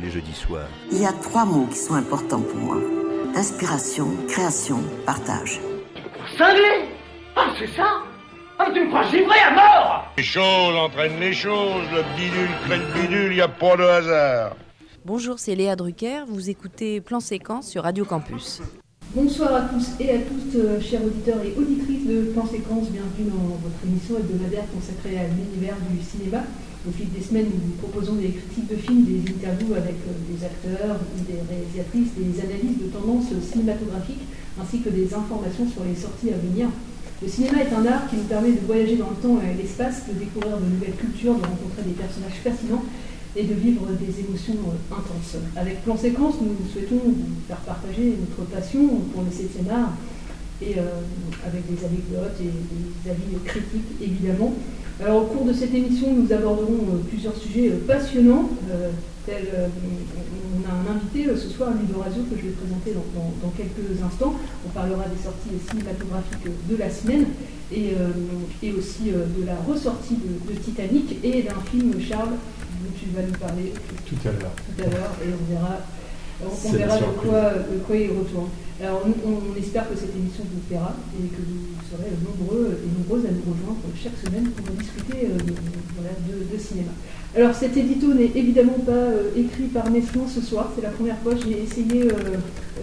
[0.00, 0.68] Tous les jeudis soirs.
[0.92, 2.78] Il y a trois mots qui sont importants pour moi.
[3.34, 5.60] Inspiration, création, partage.
[6.38, 6.88] Cinglé
[7.36, 8.02] Ah c'est ça
[8.58, 12.78] Ah tu me crois givré à mort Les choses entraînent les choses, le bidule crée
[12.78, 14.56] le bidule, y a pas de hasard.
[15.04, 18.62] Bonjour, c'est Léa Drucker, vous écoutez Plan Séquence sur Radio Campus.
[19.14, 22.88] Bonsoir à tous et à toutes, euh, chers auditeurs et auditrices de Plan Séquence.
[22.90, 26.44] Bienvenue dans votre émission hebdomadaire consacrée à l'univers du cinéma.
[26.88, 30.40] Au fil des semaines, nous proposons des critiques de films, des interviews avec euh, des
[30.40, 30.96] acteurs,
[31.28, 34.24] des réalisatrices, des analyses de tendances cinématographiques,
[34.56, 36.72] ainsi que des informations sur les sorties à venir.
[37.20, 40.08] Le cinéma est un art qui nous permet de voyager dans le temps et l'espace,
[40.08, 42.84] de découvrir de nouvelles cultures, de rencontrer des personnages fascinants
[43.36, 45.36] et de vivre des émotions euh, intenses.
[45.60, 49.92] Avec Plan Séquence, nous souhaitons vous faire partager notre passion pour le 7 art
[50.62, 50.82] et euh,
[51.46, 52.44] avec des anecdotes et
[53.04, 54.52] des avis critiques évidemment.
[55.02, 58.50] Alors au cours de cette émission, nous aborderons euh, plusieurs sujets euh, passionnants.
[59.26, 59.68] tels, euh,
[60.56, 63.52] on a un invité ce soir, Ludo Razio, que je vais présenter dans, dans- dans
[63.56, 64.34] quelques instants.
[64.66, 67.24] On parlera des sorties cinématographiques de la semaine
[67.72, 67.92] et,
[68.62, 73.22] et aussi de la ressortie de, de Titanic et d'un film, Charles, dont tu vas
[73.22, 73.72] nous parler
[74.06, 74.52] Tout à l'heure.
[74.66, 75.78] tout à l'heure et on verra,
[76.44, 76.48] on,
[77.22, 78.48] quoi, de quoi il retourne.
[78.82, 83.26] Alors on, espère que cette émission vous plaira et que vous serez nombreux et nombreuses
[83.26, 86.92] à nous rejoindre chaque semaine pour discuter euh, de, cinéma.
[87.36, 90.90] Alors cet édito n'est évidemment pas euh, écrit par mes soins ce soir, c'est la
[90.90, 92.38] première fois que j'ai essayé euh,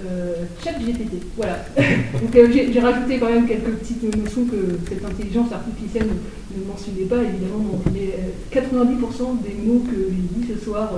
[0.06, 1.24] euh, ChatGPT.
[1.36, 1.66] Voilà.
[1.78, 7.06] Donc euh, j'ai rajouté quand même quelques petites notions que cette intelligence artificielle ne, mentionnait
[7.06, 10.92] pas évidemment dans les euh, 90% des mots que j'ai dit ce soir.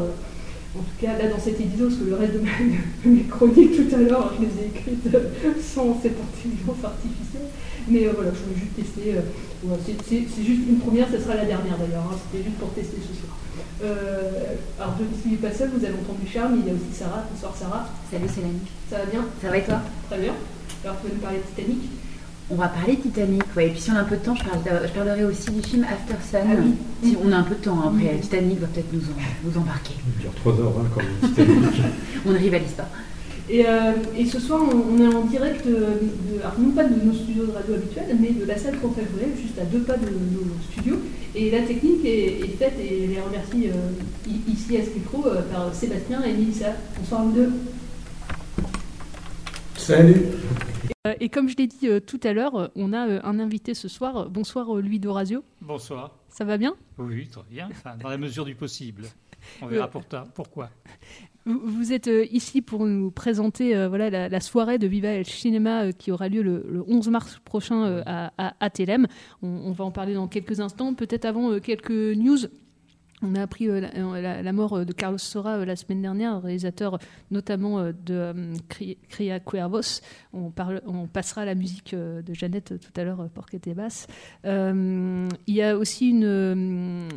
[0.76, 2.50] En tout cas, là, dans cet édito, parce que le reste de, ma-
[3.06, 5.30] de mes chroniques tout à l'heure, je les ai écrites euh,
[5.62, 7.50] sans cette intelligence artificielle.
[7.88, 9.16] Mais euh, voilà, je voulais juste tester.
[9.18, 9.22] euh,
[9.86, 12.06] c'est- juste une première, ce sera la dernière d'ailleurs.
[12.12, 13.36] hein, C'était juste pour tester ce soir.
[13.84, 16.74] Euh, alors, je ne suis pas seule, vous avez entendu Charles, mais il y a
[16.74, 17.24] aussi Sarah.
[17.32, 17.90] Bonsoir Sarah.
[18.12, 18.60] Salut Céline.
[18.90, 19.26] Ça va bien?
[19.42, 19.82] Ça va et toi?
[20.10, 20.34] Très bien.
[20.84, 21.82] Alors, tu vas nous parler de Titanic?
[22.52, 23.68] On va parler de Titanic, ouais.
[23.68, 25.52] Et puis si on a un peu de temps, je, parle de- je parlerai aussi
[25.52, 26.40] du film After Sun.
[26.52, 26.74] Ah oui.
[27.10, 28.22] Si on a un peu de temps, hein, après Oui.
[28.22, 29.94] Titanic va peut-être nous, en- nous embarquer.
[30.18, 31.82] Il dure 3 heures 20 quand même, Titanic.
[32.26, 32.90] On ne rivalise pas.
[33.52, 36.84] Et, euh, et ce soir, on, on est en direct, euh, de, alors non pas
[36.84, 39.06] de nos studios de radio habituels, mais de la salle Cantal
[39.42, 40.98] juste à deux pas de nos studios.
[41.36, 45.26] Et la technique est, est faite, et je les remercie euh, ici à ce micro
[45.28, 46.68] euh, par Sébastien et Mélissa.
[47.00, 47.50] Bonsoir vous deux.
[49.90, 50.22] Salut
[51.08, 53.40] Euh, Et comme je l'ai dit euh, tout à l'heure, euh, on a euh, un
[53.40, 54.30] invité ce soir.
[54.30, 55.44] Bonsoir euh, Louis Dorazio.
[55.62, 56.16] Bonsoir.
[56.30, 56.76] Ça va bien?
[57.00, 57.68] Oui, très bien.
[57.72, 59.06] Enfin, dans la mesure du possible.
[59.64, 60.70] On verra pour ta- pourquoi.
[61.48, 65.08] Vous, vous êtes euh, ici pour nous présenter euh, voilà, la, la soirée de Viva
[65.10, 68.70] el Cinema euh, qui aura lieu le, le 11 mars prochain euh, à, à, à
[68.70, 69.08] Télém.
[69.42, 70.94] On, on va en parler dans quelques instants.
[70.94, 72.38] Peut-être avant euh, quelques news.
[73.22, 76.42] On a appris euh, la, la- mort euh, de Carlos Sora euh, la semaine dernière,
[76.42, 77.00] réalisateur
[77.32, 80.02] notamment euh, de euh, Cri- Cria Cuervos.
[80.32, 80.52] On,
[81.12, 84.08] passera à la musique euh, de Jeannette euh, tout à l'heure, euh, Porquette et Basse.
[84.46, 87.10] Euh, il y a aussi une, euh,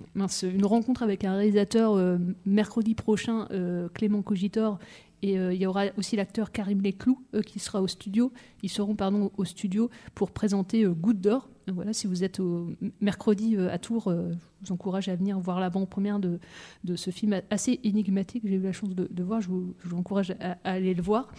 [0.43, 4.79] une rencontre avec un réalisateur euh, mercredi prochain, euh, Clément Cogitor.
[5.23, 8.33] Et euh, il y aura aussi l'acteur Karim Leclou euh, qui sera au studio.
[8.63, 11.49] Ils seront pardon, au studio pour présenter euh, Goutte d'or.
[11.69, 16.19] Voilà, si vous êtes au mercredi à Tours, je vous encourage à venir voir l'avant-première
[16.19, 16.41] de,
[16.83, 18.43] de ce film assez énigmatique.
[18.45, 19.41] J'ai eu la chance de, voir.
[19.41, 21.33] Je vous, encourage à, aller le voir.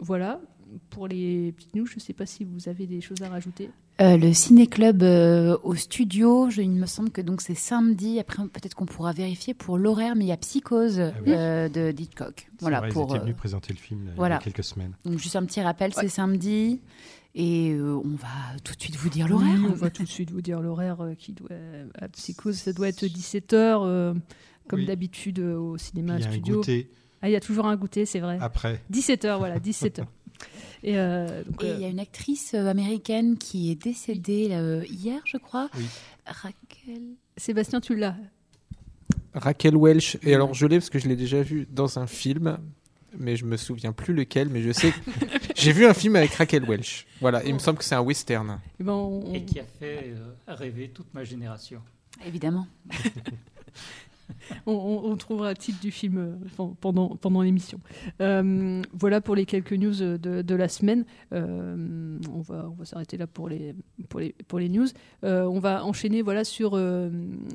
[0.00, 0.40] Voilà.
[0.90, 3.70] Pour les petites news, je ne sais pas si vous avez des choses à rajouter.
[4.00, 8.18] Euh, le ciné-club euh, au studio, je- il me semble que donc c'est samedi.
[8.18, 11.32] Après, peut-être qu'on pourra vérifier pour l'horaire, mais il y a Psychose oui.
[11.32, 12.48] euh, de Hitchcock.
[12.60, 13.06] Voilà Voilà, pour.
[13.08, 14.36] ils étaient venus présenter le film voilà.
[14.36, 14.94] il y a quelques semaines.
[15.04, 16.80] Donc juste un petit rappel, c'est samedi.
[17.36, 19.58] Et euh, on va tout de suite vous dire l'horaire.
[19.60, 21.48] Oui, on va tout de suite vous dire l'horaire euh, qui doit
[22.00, 24.14] à Psychose, ça doit être 17h
[24.68, 24.86] comme Oui.
[24.86, 26.56] d'habitude euh, au cinéma Il y a un studio.
[26.56, 26.90] goûter.
[27.22, 28.38] Ah, il y a toujours un goûter, c'est vrai.
[28.40, 28.82] Après.
[28.92, 30.04] 17h, voilà, 17h.
[30.82, 34.84] Et euh, euh, il y a une actrice euh, américaine qui est décédée là, euh,
[34.90, 35.70] hier, je crois.
[35.76, 35.84] Oui.
[36.26, 37.02] Raquel.
[37.36, 38.16] Sébastien, tu l'as.
[39.32, 40.18] Raquel Welch.
[40.22, 42.58] Et alors, je l'ai parce que je l'ai déjà vu dans un film,
[43.18, 44.48] mais je me souviens plus lequel.
[44.50, 44.96] Mais je sais que
[45.56, 47.06] j'ai vu un film avec Raquel Welch.
[47.20, 48.60] Voilà, il me semble que c'est un western.
[48.78, 51.80] Eh ben, on- Et qui a fait euh, rêver toute ma génération.
[52.26, 52.66] Évidemment.
[54.66, 57.78] on, trouvera le titre du film euh, pen- pendant, pendant l'émission.
[58.20, 61.04] Euh, voilà pour les quelques news de, de la semaine.
[61.32, 63.74] Euh, on va, on va s'arrêter là pour les,
[64.08, 64.86] pour les, pour les news.
[65.22, 66.78] On va enchaîner voilà, sur,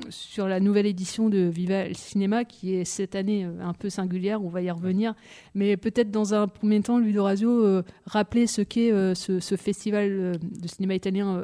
[0.10, 4.44] sur la nouvelle édition de Viva el Cinéma qui est cette année un peu singulière.
[4.44, 5.14] On va y revenir.
[5.56, 10.68] Mais peut-être dans un premier temps, Ludo Razio, rappeler ce qu'est ce, ce festival de
[10.68, 11.44] cinéma italien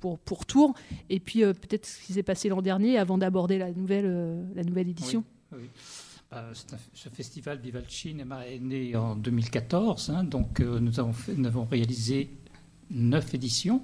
[0.00, 0.74] pour, pour Tours
[1.10, 4.88] et puis peut-être ce qui s'est passé l'an dernier avant d'aborder la nouvelle, la nouvelle
[4.88, 5.24] édition.
[5.52, 5.56] Un-
[6.92, 12.30] ce festival Cinema est né en 2014, hein, donc euh, nous, avons réalisé
[12.90, 13.80] neuf éditions,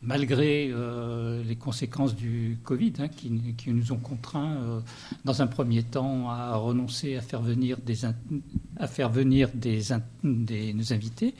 [0.00, 3.30] malgré euh, les conséquences du Covid hein, qui,
[3.70, 4.80] nous ont contraints, euh,
[5.26, 9.82] dans un premier temps, à renoncer à faire venir des,
[10.72, 11.34] nos invités,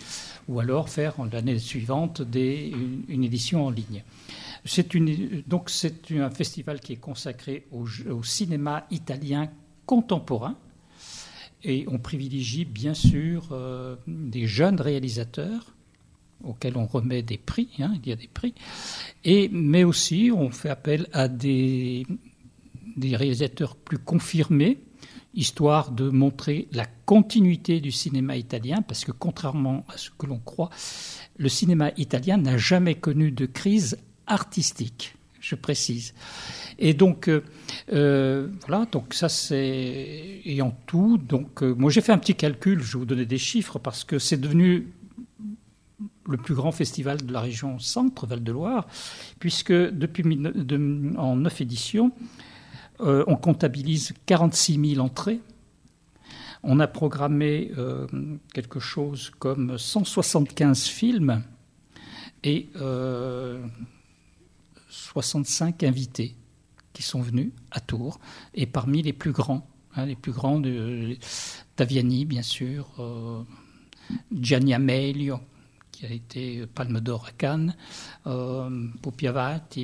[0.47, 4.03] ou alors faire l'année suivante une édition en ligne.
[4.67, 4.97] C'est
[5.47, 7.87] donc c'est un festival qui est consacré au,
[8.23, 9.49] cinéma italien
[9.87, 10.57] contemporain.
[11.63, 15.75] Et on privilégie bien sûr euh, des jeunes réalisateurs
[16.45, 18.55] auxquels on remet des prix, hein, il y a des prix,
[19.25, 22.07] mais aussi on fait appel à des,
[22.97, 24.79] des réalisateurs plus confirmés,
[25.35, 30.39] histoire de montrer la continuité du cinéma italien, parce que contrairement à ce que l'on
[30.39, 30.71] croit,
[31.37, 36.14] le cinéma italien n'a jamais connu de crise artistique, je précise.
[36.78, 37.43] Et donc, euh,
[37.93, 40.40] euh, voilà, donc ça c'est.
[40.44, 43.26] Et en tout, donc, euh, moi j'ai fait un petit calcul, je vais vous donner
[43.26, 44.88] des chiffres, parce que c'est devenu
[46.28, 48.87] le plus grand festival de la région centre, Val-de-Loire,
[49.38, 50.25] puisque depuis
[51.17, 52.11] en neuf éditions,
[52.99, 55.40] on comptabilise 46 000 entrées.
[56.64, 57.70] On a programmé
[58.52, 61.43] quelque chose comme 175 films
[62.43, 62.69] et
[65.23, 66.37] 65 invités
[66.93, 68.21] qui sont venus à Tours,
[68.53, 71.17] et parmi les plus grands, hein, les plus grands, de,
[71.75, 73.43] Taviani bien sûr, euh,
[74.31, 75.41] Gianni Amelio,
[75.91, 77.75] qui a été Palme d'Or à Cannes,
[78.27, 78.69] euh,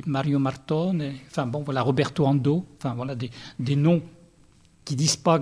[0.05, 4.03] Mario Martone, enfin bon voilà, Roberto Ando, enfin voilà des, des noms
[4.85, 5.41] qui disent pas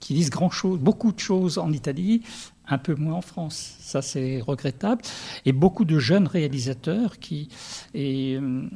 [0.00, 2.22] qui disent grand chose, beaucoup de choses en Italie,
[2.68, 3.76] un peu moins en France.
[3.80, 5.02] Ça, c'est regrettable.
[5.44, 7.48] Et beaucoup de jeunes réalisateurs qui,
[7.94, 8.68] et, euh,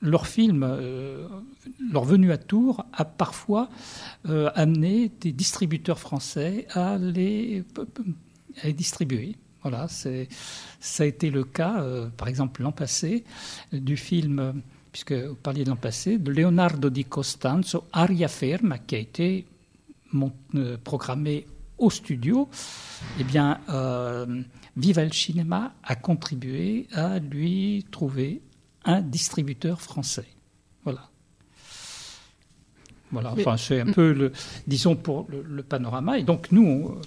[0.00, 1.28] leur film, euh,
[1.90, 3.68] leur venue à Tours a parfois
[4.28, 7.64] euh, amené des distributeurs français à les,
[8.62, 9.36] à les distribuer.
[9.62, 10.10] Voilà, ça
[11.02, 11.82] a été le cas,
[12.18, 13.24] par exemple, l'an passé,
[13.72, 14.60] du film,
[14.92, 19.46] puisque vous parliez de l'an passé, de Leonardo di Costanzo, Aria Ferma, qui a été
[20.84, 21.46] programmé
[21.78, 22.48] au studio.
[23.18, 24.42] Eh bien, euh,
[24.76, 28.42] Viva el Cinema a contribué à lui trouver
[28.84, 30.26] un distributeur français.
[30.84, 31.08] Voilà.
[33.10, 34.32] Voilà, Mais- enfin, c'est un peu, le,
[34.66, 36.18] disons, pour le, le panorama.
[36.18, 37.00] Et donc, nous, on,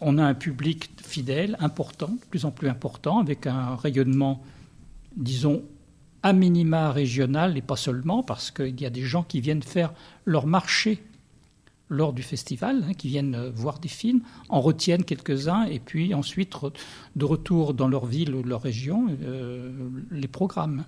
[0.00, 4.42] on a un public fidèle, important, de plus en plus important, avec un rayonnement,
[5.16, 5.62] disons,
[6.22, 9.92] à minima régional, et pas seulement, parce qu'il y a des gens qui viennent faire
[10.24, 11.02] leur marché
[11.90, 16.14] lors du festival, hein, qui viennent euh, voir des films, en retiennent quelques-uns, et puis
[16.14, 16.54] ensuite,
[17.16, 19.72] de retour dans leur ville ou leur région, euh,
[20.10, 20.84] les programmes.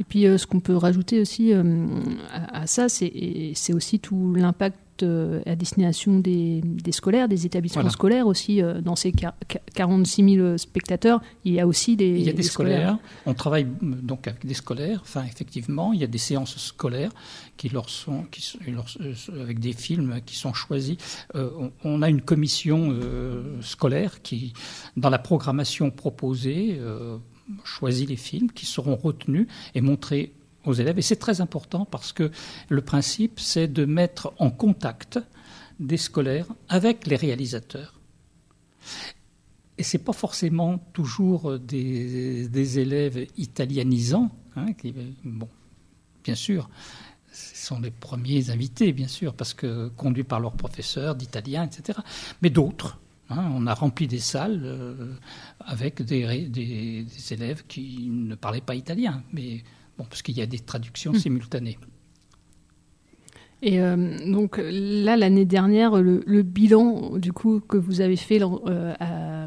[0.00, 1.86] Et puis, euh, ce qu'on peut rajouter aussi euh,
[2.32, 7.82] à, à ça, c'est aussi tout l'impact euh, à destination des, des scolaires, des établissements
[7.82, 7.92] Voilà.
[7.92, 8.60] scolaires aussi.
[8.82, 12.32] dans ces quar- quar- 46 000 spectateurs, il y a aussi des, Il y a
[12.32, 12.98] des, des scolaires.
[13.26, 15.00] On travaille donc avec des scolaires.
[15.02, 17.10] Enfin, effectivement, il y a des séances scolaires
[17.56, 18.86] qui leur sont, qui sont- leur-
[19.40, 20.96] avec des films qui sont choisis.
[21.34, 22.94] On, on a une commission
[23.60, 24.52] scolaire qui,
[24.96, 26.78] dans la programmation proposée,
[27.64, 30.32] choisit les films qui seront retenus et montrés
[30.64, 30.98] aux élèves.
[30.98, 32.30] Et c'est très important parce que
[32.68, 35.18] le principe, c'est de mettre en contact
[35.80, 37.98] des scolaires avec les réalisateurs.
[39.78, 44.94] Et c'est pas forcément toujours des, des élèves italianisants, hein, qui,
[45.24, 45.48] bon,
[46.22, 46.68] bien sûr,
[47.32, 51.98] ce sont les premiers invités, bien sûr, parce que conduits par leurs professeurs d'italien, etc.
[52.42, 52.98] Mais d'autres.
[53.32, 55.14] Hein, on a rempli des salles euh,
[55.60, 59.62] avec des, ré- des- des élèves qui ne parlaient pas italien, mais
[59.98, 61.16] bon, parce qu'il y a des traductions Mm.
[61.18, 61.78] simultanées.
[63.64, 68.42] Et euh, donc là, l'année dernière, le, le bilan du coup que vous avez fait,
[68.42, 69.46] euh, à-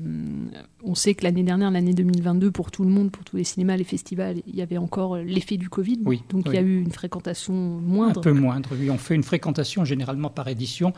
[0.85, 3.75] on sait que l'année dernière, l'année 2022, pour tout le monde, pour tous les cinémas,
[3.75, 5.99] les festivals, il y avait encore l'effet du Covid.
[6.05, 8.19] Oui, donc il y a eu une fréquentation moindre.
[8.19, 8.89] Un peu moindre, oui.
[8.89, 10.93] On fait une fréquentation généralement par édition.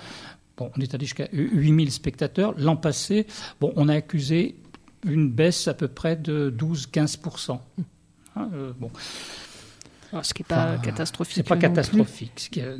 [0.57, 2.53] Bon, on est allé jusqu'à 8000 spectateurs.
[2.57, 3.27] L'an passé,
[3.61, 4.55] bon, on a accusé
[5.05, 7.59] une baisse à peu près de 12-15%.
[8.35, 8.89] Hein, euh, bon.
[10.11, 11.35] Alors, ce qui n'est pas Enfin, catastrophique.
[11.35, 11.61] C'est pas plus.
[11.61, 12.49] catastrophique.
[12.51, 12.75] Qui est-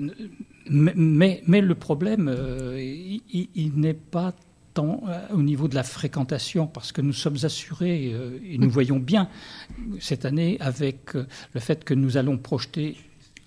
[0.70, 3.22] mais, mais, mais le problème, euh, il,
[3.56, 4.34] il- n'est pas
[4.74, 8.70] tant euh, au niveau de la fréquentation, parce que nous sommes assurés euh, et nous
[8.70, 9.30] voyons bien
[10.00, 12.96] cette année avec euh, le fait que nous allons projeter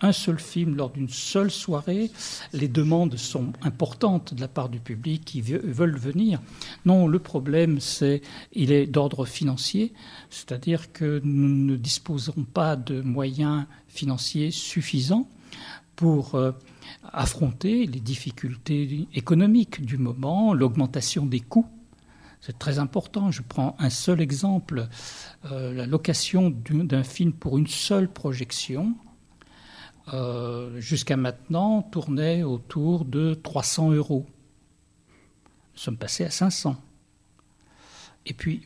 [0.03, 2.11] un seul film lors d'une seule soirée,
[2.53, 6.41] les demandes sont importantes de la part du public qui ve- veulent venir.
[6.87, 9.93] Non, le problème, c'est il est d'ordre financier,
[10.31, 15.29] c'est-à-dire que nous ne disposerons pas de moyens financiers suffisants
[15.97, 16.53] pour euh,
[17.13, 21.67] affronter les difficultés économiques du moment, l'augmentation des coûts.
[22.41, 23.31] C'est très important.
[23.31, 24.89] Je prends un seul exemple.
[25.53, 28.95] Euh, la location du- d'un film pour une seule projection,
[30.13, 34.27] euh, jusqu'à maintenant, tournait autour de 300 euros.
[35.75, 36.77] Nous sommes passés à 500.
[38.27, 38.63] Et puis,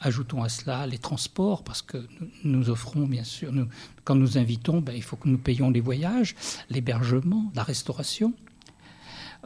[0.00, 2.06] ajoutons à cela les transports, parce que
[2.44, 3.68] nous, offrons, bien sûr, nous-
[4.04, 6.34] quand nous invitons, ben, il faut que nous payions les voyages,
[6.70, 8.32] l'hébergement, la restauration.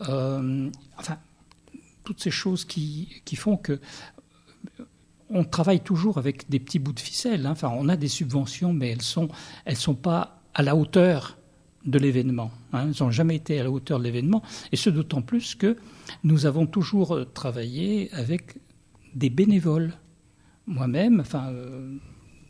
[0.09, 1.19] Euh, enfin,
[2.05, 3.73] toutes ces choses qui, qui font que
[4.81, 4.85] euh,
[5.31, 7.47] on travaille toujours avec des petits bouts de ficelle.
[7.47, 7.53] hein.
[7.53, 9.29] Enfin, on a des subventions, mais elles sont,
[9.65, 11.39] elles sont pas à la hauteur
[11.85, 12.51] de l'événement.
[12.73, 12.89] hein.
[12.89, 15.77] Elles n'ont jamais été à la hauteur de l'événement, et ce d'autant plus que
[16.25, 18.59] nous avons toujours euh, travaillé avec
[19.15, 19.95] des bénévoles.
[20.67, 21.97] Moi-même, enfin, euh,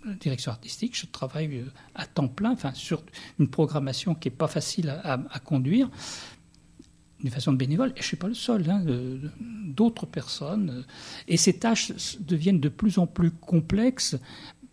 [0.04, 3.02] la direction artistique, je travaille euh, à temps plein, enfin, sur
[3.38, 5.90] une programmation qui n'est pas facile à, conduire
[7.20, 8.84] d'une façon de bénévole, et je ne suis pas le seul, hein,
[9.40, 10.84] d'autres personnes.
[11.28, 14.16] Et ces tâches deviennent de plus en plus complexes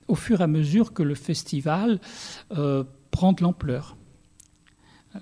[0.08, 2.00] au fur et à mesure que le festival
[3.12, 3.96] prend de l'ampleur.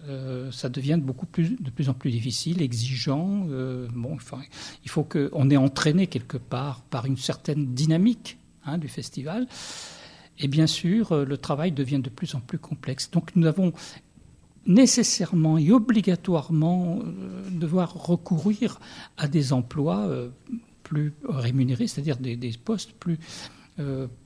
[0.09, 3.47] Euh, ça devient beaucoup plus, de plus en plus difficile, exigeant.
[3.49, 4.41] euh, bon, enfin,
[4.83, 9.47] il faut qu'on est entraîné quelque part par une certaine dynamique hein, du festival.
[10.39, 13.09] Et bien sûr, euh, le travail devient de plus en plus complexe.
[13.11, 13.71] Donc nous avons
[14.65, 16.99] nécessairement et obligatoirement
[17.49, 18.81] devoir recourir
[19.15, 20.09] à des emplois
[20.83, 23.17] plus rémunérés, c'est-à-dire des, postes plus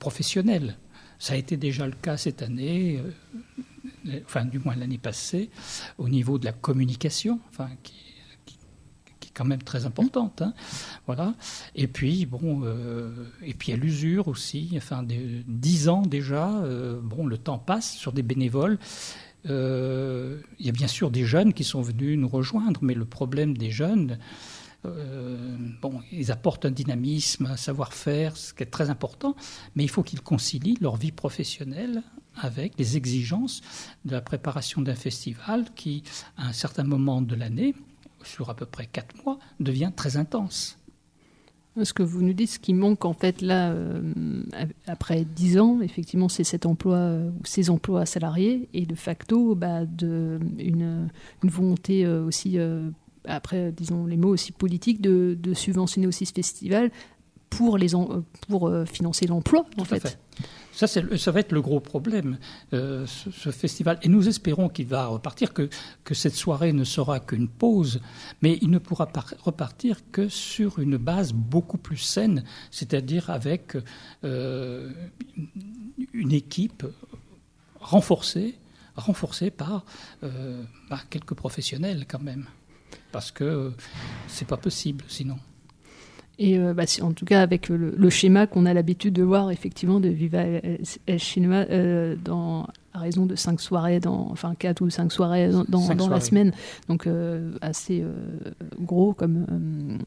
[0.00, 0.76] professionnels.
[1.22, 3.00] Ça a été déjà le cas cette année,
[4.08, 5.50] euh, enfin du moins l'année passée,
[5.96, 7.94] au niveau de la communication, enfin, qui,
[9.22, 10.42] est quand même très importante.
[10.42, 10.52] hein.
[11.06, 11.36] Voilà.
[11.76, 15.04] Et puis, bon, euh, et puis à l'usure aussi, enfin,
[15.46, 18.80] dix ans déjà, euh, bon, le temps passe sur des bénévoles.
[19.44, 19.50] Il
[20.58, 23.70] y a bien sûr des jeunes qui sont venus nous rejoindre, mais le problème des
[23.70, 24.18] jeunes,
[24.84, 29.36] euh, bon, ils apportent un dynamisme, un savoir-faire, ce qui est très important,
[29.74, 32.02] mais il faut qu'ils concilient leur vie professionnelle
[32.36, 33.60] avec les exigences
[34.04, 36.02] de la préparation d'un festival qui,
[36.36, 37.74] à un certain moment de l'année,
[38.24, 40.78] sur à peu près quatre mois, devient très intense.
[41.82, 44.12] Ce que vous nous dites, ce qui manque en fait là, euh,
[44.86, 49.80] après 10 ans, effectivement, c'est cet emploi euh, ces emplois salariés et de facto bah,
[50.02, 51.08] une,
[51.42, 52.90] volonté euh, aussi, euh,
[53.24, 56.90] après, disons les mots aussi politiques, de, de subventionner aussi ce festival
[57.50, 60.00] pour, les en- pour euh, financer l'emploi en fait.
[60.00, 60.18] fait.
[60.74, 62.38] Ça, ça va être le gros problème,
[62.72, 63.98] euh, ce, ce festival.
[64.02, 65.68] Et nous espérons qu'il va repartir, que,
[66.02, 68.00] que cette soirée ne sera qu'une pause,
[68.40, 73.76] mais il ne pourra par- repartir que sur une base beaucoup plus saine, c'est-à-dire avec
[74.24, 74.90] euh,
[76.14, 76.86] une équipe
[77.80, 78.54] renforcée,
[78.96, 79.84] renforcée par,
[80.22, 82.46] euh, par quelques professionnels quand même.
[83.12, 83.70] Parce que euh,
[84.26, 85.36] c'est pas possible sinon.
[86.38, 89.50] Et euh, bah, en tout cas, avec le, le schéma qu'on a l'habitude de voir,
[89.50, 94.88] effectivement, de Viva El, euh, dans, à raison de cinq soirées, dans, enfin quatre ou
[94.90, 95.64] cinq soirées dans,
[95.94, 96.52] dans- la semaine,
[96.88, 98.02] donc euh, assez
[98.80, 99.98] gros comme,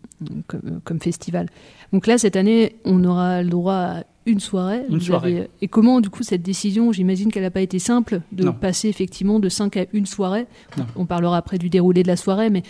[0.48, 1.48] comme, comme festival.
[1.94, 4.82] Donc là, cette année, on aura le droit à une soirée.
[4.90, 5.38] Une soirée.
[5.38, 8.54] avez- et comment, du coup, cette décision, j'imagine qu'elle n'a pas été simple, de Non.
[8.54, 10.48] passer effectivement de cinq à une soirée.
[10.78, 10.86] Non.
[10.96, 12.64] On parlera après du déroulé de la soirée, mais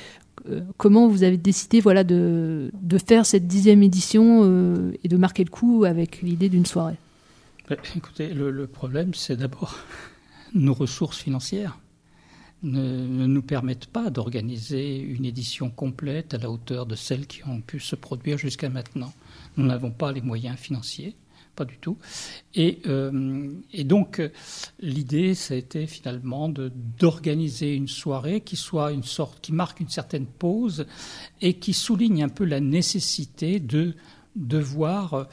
[0.78, 2.72] comment vous avez décidé voilà, de,
[3.06, 6.98] faire cette dixième édition euh, et de marquer le coup avec l'idée d'une soirée?
[7.70, 9.78] Ben, Écoutez, le, problème, c'est d'abord
[10.54, 11.80] nos ressources financières
[12.64, 17.62] ne nous permettent pas d'organiser une édition complète à la hauteur de celles qui ont
[17.62, 19.14] pu se produire jusqu'à maintenant.
[19.58, 21.16] Nous n'avons pas les moyens financiers
[21.56, 21.98] pas du tout.
[22.54, 24.30] Et, euh, et donc, euh,
[24.80, 29.90] l'idée, ça a été finalement d'organiser une soirée qui soit une sorte, qui marque une
[29.90, 30.86] certaine pause
[31.42, 33.96] et qui souligne un peu la nécessité de
[34.36, 35.24] devoir euh,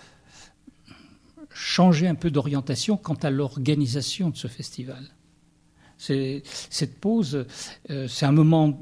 [1.51, 5.05] changer un peu d'orientation quant à l'organisation de ce festival.
[5.99, 7.47] Cette pause,
[8.09, 8.81] c'est un moment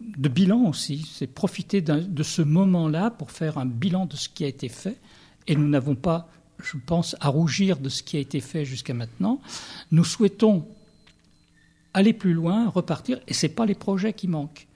[0.00, 1.06] de bilan aussi.
[1.12, 4.98] C'est profiter de ce moment-là pour faire un bilan de ce qui a été fait.
[5.46, 6.28] Et nous n'avons pas,
[6.62, 9.40] je pense, à rougir de ce qui a été fait jusqu'à maintenant.
[9.92, 10.66] Nous souhaitons
[11.94, 14.66] aller plus loin, repartir, et ce n'est pas les projets qui manquent.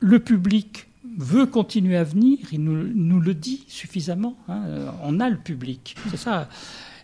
[0.00, 0.86] Le public
[1.18, 4.36] veut continuer à venir, il nous, le dit suffisamment.
[4.48, 4.62] hein.
[4.66, 6.48] Euh, On a le public, c'est ça.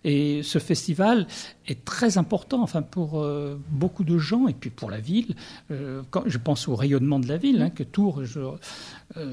[0.03, 1.27] Et ce festival
[1.67, 5.35] est très important, enfin pour euh, beaucoup de gens et puis pour la ville.
[5.71, 8.23] Euh, je pense au rayonnement de la ville, hein, que Tours,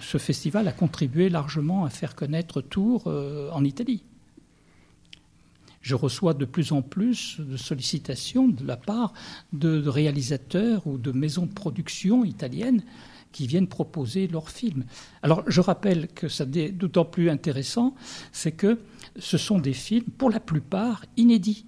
[0.02, 4.04] ce festival a contribué largement à faire connaître Tours en Italie.
[5.88, 9.14] Je reçois de plus en plus de sollicitations de la part
[9.54, 12.84] de, réalisateurs ou de maisons de production italiennes
[13.32, 14.84] qui viennent proposer leurs films.
[15.24, 17.96] Alors je rappelle que ça est d'autant plus intéressant,
[18.34, 18.80] c'est que
[19.18, 21.66] ce sont des films, pour la plupart, inédits.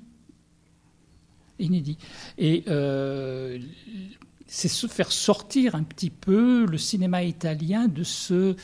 [1.57, 1.97] Inédits.
[2.37, 3.57] Et euh,
[4.47, 8.57] c'est se faire sortir un petit peu le cinéma italien de ce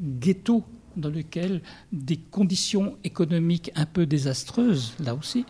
[0.00, 0.64] ghetto
[0.98, 1.62] dans lequel
[1.92, 5.44] des conditions économiques un peu désastreuses, là aussi,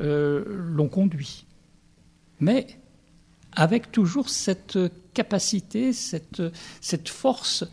[0.00, 1.46] euh, l'ont conduit.
[2.38, 2.66] Mais
[3.52, 4.78] avec toujours cette
[5.12, 6.42] capacité, cette,
[6.80, 7.64] cette force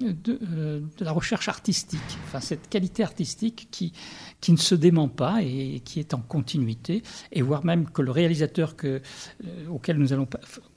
[0.00, 3.92] de, euh, de la recherche artistique, enfin cette qualité artistique qui,
[4.40, 8.10] qui ne se dément pas et qui est en continuité, et voire même que le
[8.10, 9.02] réalisateur que,
[9.44, 10.28] euh, auquel, nous allons,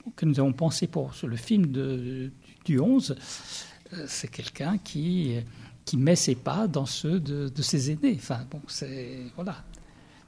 [0.06, 3.16] auquel nous avons pensé pour le film du 11,
[3.92, 5.36] euh, c'est quelqu'un qui,
[5.84, 8.14] qui met ses pas dans ceux de, de ses aînés.
[8.16, 9.18] Enfin, bon, c'est.
[9.36, 9.56] Voilà.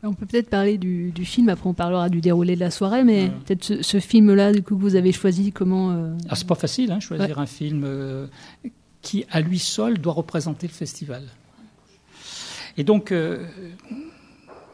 [0.06, 3.04] On peut peut-être parler du, du, film, après on parlera du déroulé de la soirée,
[3.04, 5.92] mais peut-être ce, ce film-là, du coup, que vous avez choisi, comment...
[5.92, 6.14] Euh...
[6.28, 7.42] Ah, c'est pas facile, hein, choisir ouais.
[7.42, 8.26] un film euh,
[9.00, 11.22] qui, à lui seul, doit représenter le festival.
[12.76, 13.46] Et donc, euh,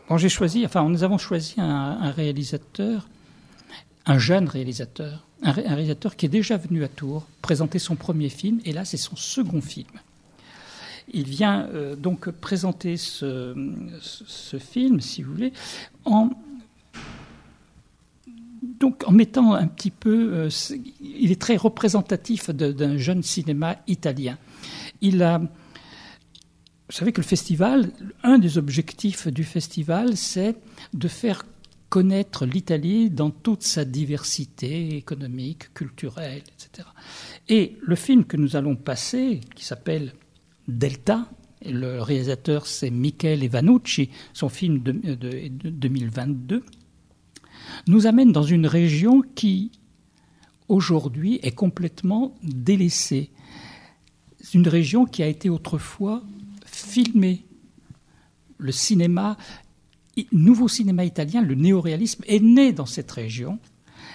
[0.08, 1.64] quand j'ai choisi, enfin, nous avons choisi un,
[2.00, 3.08] un, réalisateur,
[4.06, 8.30] un jeune réalisateur, un, un réalisateur qui est déjà venu à Tours présenter son premier
[8.30, 9.86] film, et là, c'est son second film.
[11.12, 13.54] Il vient euh, donc présenter ce,
[14.58, 15.52] film, si vous voulez,
[16.04, 16.30] en,
[18.62, 20.32] donc, en mettant un petit peu.
[20.32, 20.48] Euh,
[21.00, 24.38] il est très représentatif d'un jeune cinéma italien.
[25.00, 25.38] Il a.
[25.38, 27.92] Vous savez que le festival,
[28.24, 30.56] un des objectifs du festival, c'est
[30.92, 31.44] de faire
[31.88, 36.88] connaître l'Italie dans toute sa diversité économique, culturelle, etc.
[37.48, 40.14] Et le film que nous allons passer, qui s'appelle
[40.78, 41.28] Delta.
[41.64, 46.64] Le réalisateur, c'est Michele Ivanucci, son film de, de, de, 2022,
[47.86, 49.70] nous amène dans une région qui,
[50.68, 53.30] aujourd'hui, est complètement délaissée.
[54.40, 56.22] C'est une région qui a été autrefois
[56.64, 57.44] filmée.
[58.56, 59.36] Le cinéma,
[60.32, 63.58] nouveau cinéma italien, le néoréalisme, est né dans cette région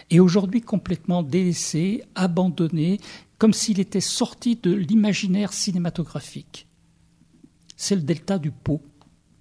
[0.09, 2.99] et aujourd'hui complètement délaissé, abandonné,
[3.37, 6.67] comme s'il était sorti de l'imaginaire cinématographique.
[7.77, 8.81] C'est le delta du Pô,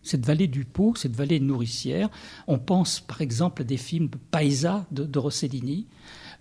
[0.02, 2.10] cette vallée du Pô, cette vallée nourricière.
[2.46, 5.86] On pense par exemple à des films de Paisa de, de Rossellini.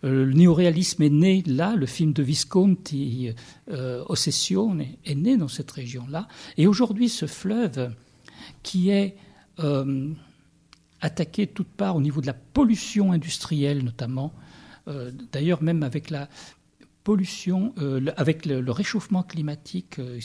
[0.03, 3.31] Euh, le néoréalisme est né là, le film de Visconti,
[3.71, 6.27] euh, Ossessione, est né dans cette région-là.
[6.57, 7.93] Et aujourd'hui, ce fleuve
[8.63, 9.15] qui est
[9.59, 10.13] euh,
[11.01, 14.33] attaqué de toutes parts au niveau de la pollution industrielle notamment,
[14.87, 16.29] euh, d'ailleurs même avec la
[17.03, 20.19] pollution, euh, avec le, réchauffement climatique, euh,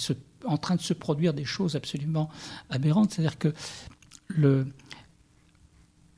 [0.45, 2.31] en train de se produire des choses absolument
[2.71, 3.13] aberrantes.
[3.13, 3.53] C'est-à-dire que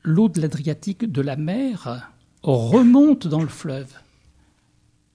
[0.03, 2.11] l'eau de l'Adriatique, de la mer,
[2.43, 3.93] remonte dans le fleuve.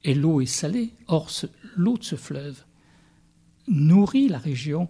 [0.04, 0.92] Et l'eau est salée.
[1.08, 1.30] Or,
[1.76, 2.64] l'eau de ce fleuve
[3.68, 4.90] nourrit la région,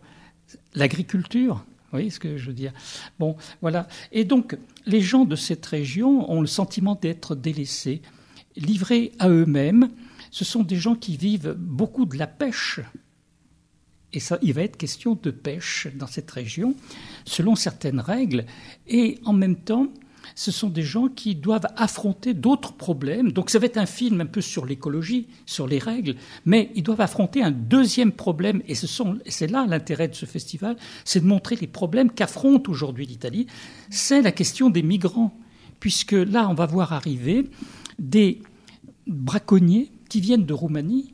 [0.74, 1.56] l'agriculture.
[1.56, 2.74] Vous voyez ce que je veux dire
[3.20, 3.88] Bon, voilà.
[4.12, 8.02] Et donc, les gens de cette région ont le sentiment d'être délaissés,
[8.58, 9.90] livrés à eux-mêmes
[10.36, 12.82] ce sont des gens qui vivent beaucoup de la pêche.
[14.12, 16.76] Et ça, il va être question de pêche dans cette région,
[17.24, 18.46] selon certaines règles.
[18.86, 19.88] Et en même temps,
[20.36, 23.32] ce sont des gens qui doivent affronter d'autres problèmes.
[23.32, 26.84] Donc ça va être un film un peu sur l'écologie, sur les règles, mais ils
[26.84, 28.62] doivent affronter un deuxième problème.
[28.68, 33.48] Et c'est là l'intérêt de ce festival, c'est de montrer les problèmes qu'affronte aujourd'hui l'Italie.
[33.90, 35.34] C'est la question des migrants,
[35.80, 37.50] puisque là, on va voir arriver
[38.00, 38.42] des
[39.08, 41.14] braconniers qui viennent de Roumanie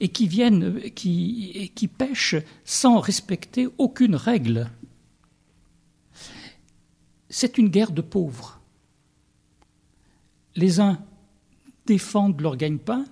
[0.00, 4.70] et qui viennent, qui, pêchent sans respecter aucune règle.
[7.30, 8.60] c'est une guerre de pauvres.
[10.56, 10.98] Les uns
[11.86, 13.04] défendent leur gagne-pain,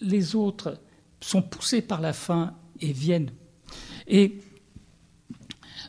[0.00, 0.80] les autres
[1.20, 3.32] sont poussés par la faim et viennent.
[4.06, 4.40] Et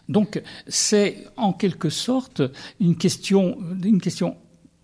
[0.07, 2.41] donc, c'est en quelque sorte
[2.79, 4.37] une question, une question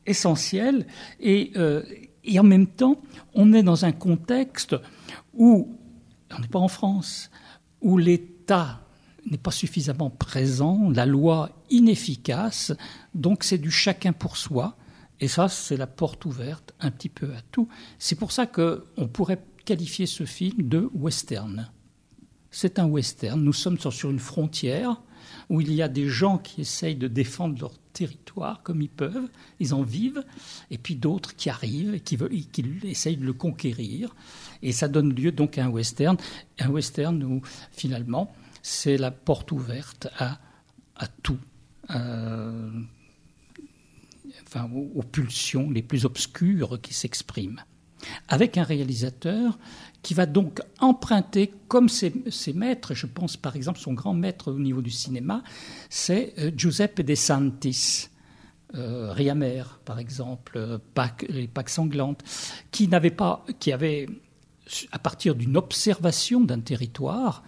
[0.05, 0.87] essentielle
[1.19, 1.83] et, euh,
[2.23, 3.01] et en même temps,
[3.33, 4.75] on est dans un contexte
[5.33, 5.75] où,
[6.31, 7.31] on n'est pas en France,
[7.81, 8.81] où l'État
[9.29, 12.73] n'est pas suffisamment présent, la loi inefficace,
[13.13, 14.77] donc c'est du chacun pour soi.
[15.19, 17.67] Et ça, c'est la porte ouverte un petit peu à tout.
[17.99, 21.69] C'est pour ça qu'on pourrait qualifier ce film de western.
[22.49, 23.39] C'est un western.
[23.39, 24.99] Nous sommes sur une frontière
[25.51, 29.29] où il y a des gens qui essayent de défendre leur territoire comme ils peuvent,
[29.59, 30.23] ils en vivent,
[30.71, 34.15] et puis d'autres qui arrivent et qui, veulent, qui essayent de le conquérir.
[34.63, 36.15] Et ça donne lieu donc à un western,
[36.57, 37.41] un western où
[37.73, 38.33] finalement
[38.63, 40.39] c'est la porte ouverte à,
[40.95, 41.39] à tout,
[41.89, 42.71] euh,
[44.47, 47.61] enfin, aux, aux pulsions les plus obscures qui s'expriment
[48.27, 49.57] avec un réalisateur
[50.01, 52.13] qui va donc emprunter comme ses,
[52.53, 55.43] maîtres, je pense par exemple son grand maître au niveau du cinéma,
[55.89, 58.07] c'est euh, Giuseppe De Santis.
[58.73, 62.23] Euh, Riamer, par exemple, euh, Pâques, les Pâques sanglantes,
[62.71, 64.07] qui n'avait pas, qui avait,
[64.93, 67.43] à partir d'une observation d'un territoire,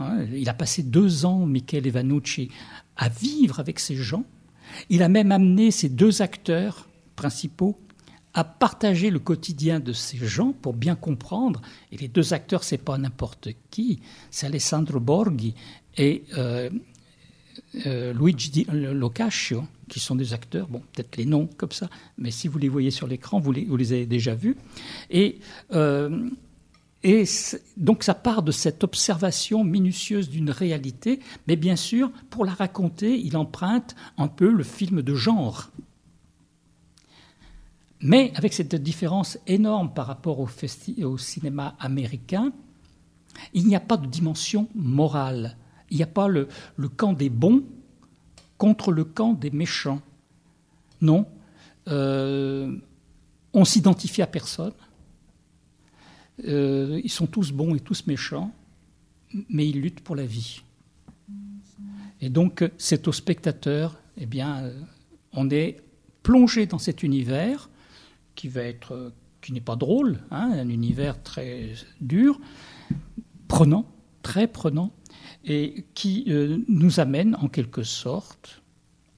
[0.00, 2.50] hein, il a passé deux ans, Michele Ivanucci,
[2.96, 4.24] à vivre avec ces gens.
[4.90, 7.78] Il a même amené ces deux acteurs principaux
[8.34, 11.62] à partager le quotidien de ces gens pour bien comprendre.
[11.92, 15.54] Et les deux acteurs, c'est pas n'importe qui, c'est Alessandro Borghi
[15.96, 16.68] et euh,
[17.86, 22.48] euh, Luigi Locascio, qui sont des acteurs, bon, peut-être les noms comme ça, mais si
[22.48, 24.56] vous les voyez sur l'écran, vous les, avez déjà vus.
[25.10, 25.38] Et,
[25.72, 26.28] euh,
[27.04, 27.24] et
[27.76, 33.16] donc ça part de cette observation minutieuse d'une réalité, mais bien sûr, pour la raconter,
[33.18, 35.70] il emprunte un peu le film de genre.
[38.04, 40.46] Mais avec cette différence énorme par rapport au,
[41.04, 42.52] au cinéma américain,
[43.54, 45.56] il n'y a pas de dimension morale.
[45.90, 46.48] Il n'y a pas le,
[46.96, 47.64] camp des bons
[48.58, 50.02] contre le camp des méchants.
[51.00, 51.26] Non.
[51.88, 52.76] Euh,
[53.54, 54.74] on s'identifie à personne.
[56.46, 58.52] Euh, ils sont tous bons et tous méchants,
[59.48, 60.60] mais ils luttent pour la vie.
[62.20, 64.78] Et donc, c'est au spectateur, eh bien, euh,
[65.32, 65.78] on est
[66.22, 67.70] plongé dans cet univers
[68.34, 69.12] qui va être
[69.44, 72.40] qui n'est pas drôle, hein, un univers très dur,
[73.46, 73.86] prenant,
[74.22, 74.90] très prenant,
[75.44, 78.62] et qui euh, nous amène en quelque sorte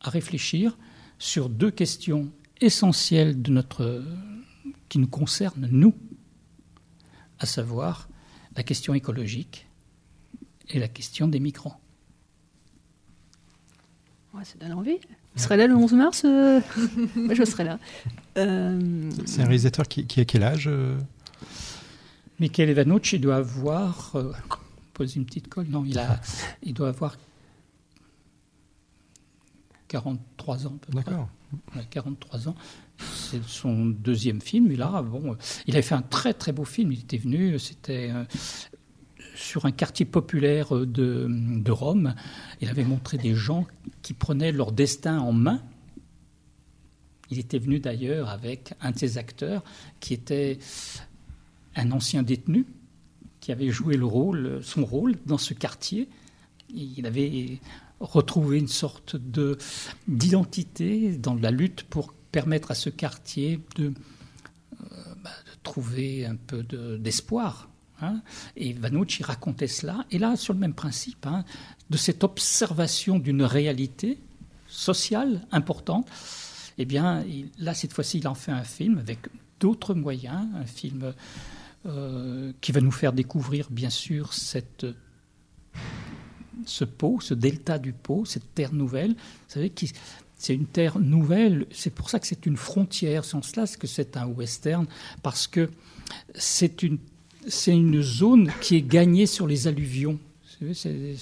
[0.00, 0.76] à réfléchir
[1.20, 4.02] sur deux questions essentielles de notre,
[4.88, 5.94] qui nous concernent nous,
[7.38, 8.08] à savoir
[8.56, 9.68] la question écologique
[10.70, 11.80] et la question des migrants.
[14.42, 14.98] Ça donne envie.
[15.34, 16.60] Vous serez là le 11 mars euh...
[17.16, 17.78] Moi, je serai là.
[18.36, 19.10] Euh...
[19.24, 20.96] C'est un réalisateur qui, qui, a quel âge euh...
[22.38, 24.12] Michele Vanucci doit avoir.
[24.14, 24.32] Euh,
[24.92, 25.66] pose une petite colle.
[25.68, 26.20] Non, il, a,
[26.62, 27.16] il doit avoir
[29.88, 30.78] 43 ans.
[30.90, 31.28] D'accord.
[31.90, 32.54] 43 ans.
[32.98, 34.70] C'est son deuxième film.
[34.70, 36.92] Et là, bon, il avait fait un très très beau film.
[36.92, 38.10] Il était venu, c'était
[39.36, 42.14] sur un quartier populaire de, de, Rome.
[42.60, 43.66] Il avait montré des gens
[44.02, 45.62] qui prenaient leur destin en main.
[47.30, 49.62] Il était venu d'ailleurs avec un de ses acteurs
[50.00, 50.58] qui était
[51.74, 52.66] un ancien détenu
[53.40, 53.96] qui avait joué
[54.62, 56.08] son rôle dans ce quartier.
[56.74, 57.60] Il avait
[58.00, 59.56] retrouvé une sorte de
[60.08, 65.30] d'identité dans la lutte pour permettre à ce quartier de, euh, bah,
[65.62, 66.64] trouver un peu
[66.98, 67.68] d'espoir.
[68.02, 68.20] Hein
[68.56, 70.04] et Vanucci racontait cela.
[70.10, 71.44] Et là, sur le même principe, hein,
[71.88, 74.18] de cette observation d'une réalité
[74.66, 76.08] sociale importante,
[76.78, 77.24] eh bien,
[77.58, 79.18] là, cette fois-ci, il en fait un film avec
[79.60, 81.14] d'autres moyens, un film
[81.86, 84.86] euh, qui va nous faire découvrir, bien sûr, cette,
[86.64, 89.12] ce pot, ce delta du pot, cette terre nouvelle.
[89.12, 89.92] Vous savez, qui,
[90.36, 91.66] c'est une terre nouvelle.
[91.70, 93.24] C'est pour ça que c'est une frontière.
[93.24, 94.86] Sans cela, que c'est un western,
[95.22, 95.70] parce que
[96.34, 96.98] c'est une
[97.48, 100.18] c'est une zone qui est gagnée sur les alluvions.
[100.74, 101.14] C'est,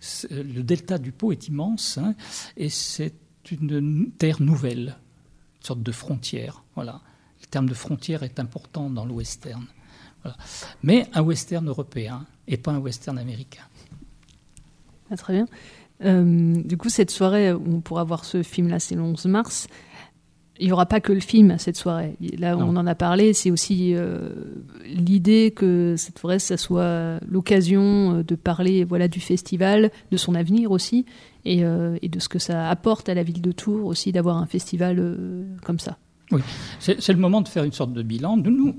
[0.00, 2.14] c'est, le delta du Pô est immense hein,
[2.56, 3.12] et c'est
[3.50, 4.96] une terre nouvelle,
[5.60, 6.62] une sorte de frontière.
[6.74, 7.00] Voilà.
[7.40, 9.64] Le terme de frontière est important dans le western.
[10.22, 10.36] Voilà.
[10.82, 13.64] Mais un western européen et pas un western américain.
[15.10, 15.46] Ah, très bien.
[16.04, 19.68] Euh, du coup, cette soirée où on pourra voir ce film-là, c'est le 11 mars
[20.60, 22.16] il n'y aura pas que le film à cette soirée.
[22.38, 22.68] Là, non.
[22.68, 24.28] on en a parlé, c'est aussi euh,
[24.84, 30.34] l'idée que cette forêt, ça soit l'occasion euh, de parler voilà, du festival, de son
[30.34, 31.06] avenir aussi,
[31.44, 34.36] et, euh, et, de ce que ça apporte à la ville de Tours aussi d'avoir
[34.36, 35.98] un festival euh, comme ça.
[36.30, 36.42] Oui,
[36.78, 38.36] c'est le moment de faire une sorte de bilan.
[38.36, 38.78] Nous,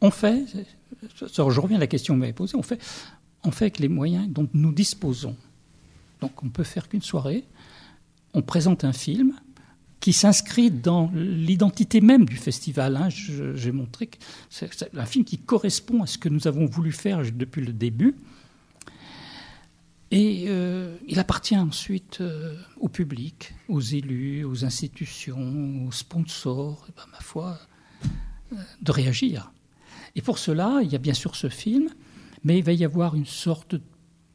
[0.00, 0.44] on, fait,
[1.20, 2.80] je reviens à la question que vous m'avez posée, on fait,
[3.44, 5.36] on fait avec les moyens dont nous disposons.
[6.20, 7.44] Donc on peut faire qu'une soirée,
[8.34, 9.34] on présente un film,
[10.02, 12.96] qui s'inscrit dans l'identité même du festival.
[12.96, 13.08] Hein.
[13.08, 14.18] J'ai montré que
[14.50, 18.16] c'est un film qui correspond à ce que nous avons voulu faire depuis le début.
[20.12, 26.92] Et euh, il appartient ensuite euh, au public, aux élus, aux institutions, aux sponsors, et
[26.94, 27.58] ben, ma foi,
[28.52, 29.50] euh, de réagir.
[30.14, 31.88] Et pour cela, il y a bien sûr ce film,
[32.44, 33.76] mais il va y avoir une sorte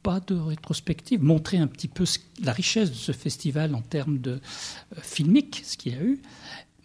[0.01, 2.05] pas de rétrospective, montrer un petit peu
[2.43, 4.41] la richesse de ce festival en termes de
[5.03, 6.19] filmique, ce qu'il y a eu,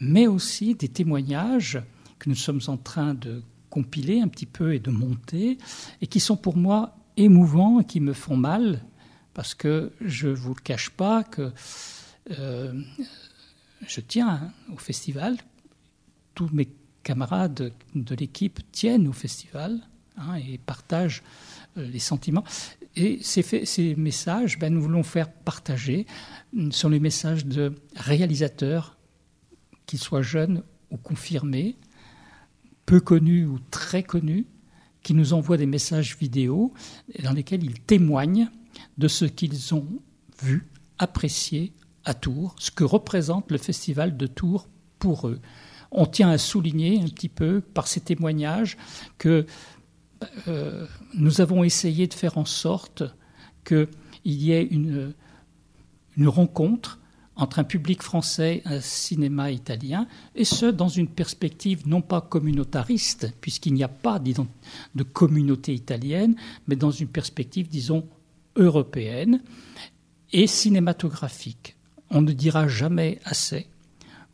[0.00, 1.81] mais aussi des témoignages
[2.18, 5.57] que nous sommes en train de compiler un petit peu et de monter,
[6.02, 8.83] et qui sont pour moi émouvants qui me font mal,
[9.35, 11.53] parce que je ne vous le cache pas que
[12.31, 12.81] euh,
[13.87, 15.37] je tiens au festival,
[16.35, 16.68] tous mes
[17.03, 19.81] camarades de l'équipe tiennent au festival
[20.16, 21.22] hein, et partagent
[21.77, 22.44] euh, les sentiments.
[22.94, 26.07] Et ces, ces messages, ben, nous voulons faire partager,
[26.70, 28.98] sont les messages de réalisateurs,
[29.87, 31.77] qu'ils soient jeunes ou confirmés,
[32.85, 34.46] peu connus ou très connus,
[35.02, 36.72] qui nous envoient des messages vidéo
[37.22, 38.48] dans lesquels ils témoignent
[38.98, 39.86] de ce qu'ils ont
[40.42, 41.72] vu, apprécié
[42.04, 45.40] à Tours, ce que représente le festival de Tours pour eux.
[45.90, 48.76] On tient à souligner un petit peu par ces témoignages
[49.18, 49.46] que
[50.48, 53.02] euh, nous avons essayé de faire en sorte
[53.64, 53.88] qu'il
[54.24, 55.12] y ait une,
[56.16, 56.98] une rencontre
[57.42, 62.20] entre un public français et un cinéma italien, et ce, dans une perspective non pas
[62.20, 66.37] communautariste, puisqu'il n'y a pas de communauté italienne,
[66.68, 68.07] mais dans une perspective, disons,
[68.55, 69.42] européenne
[70.33, 71.76] et cinématographique.
[72.11, 73.66] On ne dira jamais assez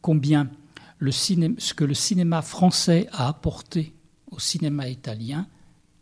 [0.02, 0.50] combien
[0.98, 3.94] le ce que le cinéma français a apporté
[4.30, 5.46] au cinéma italien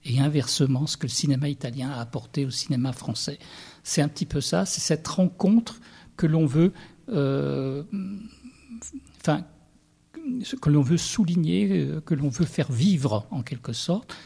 [0.04, 3.38] et inversement ce que le cinéma italien a apporté au cinéma français.
[3.84, 5.80] C'est un petit peu ça, c'est cette rencontre
[6.16, 6.72] que l'on veut,
[9.20, 9.44] enfin,
[10.60, 14.16] que l'on veut souligner, euh, que l'on veut faire vivre en quelque sorte,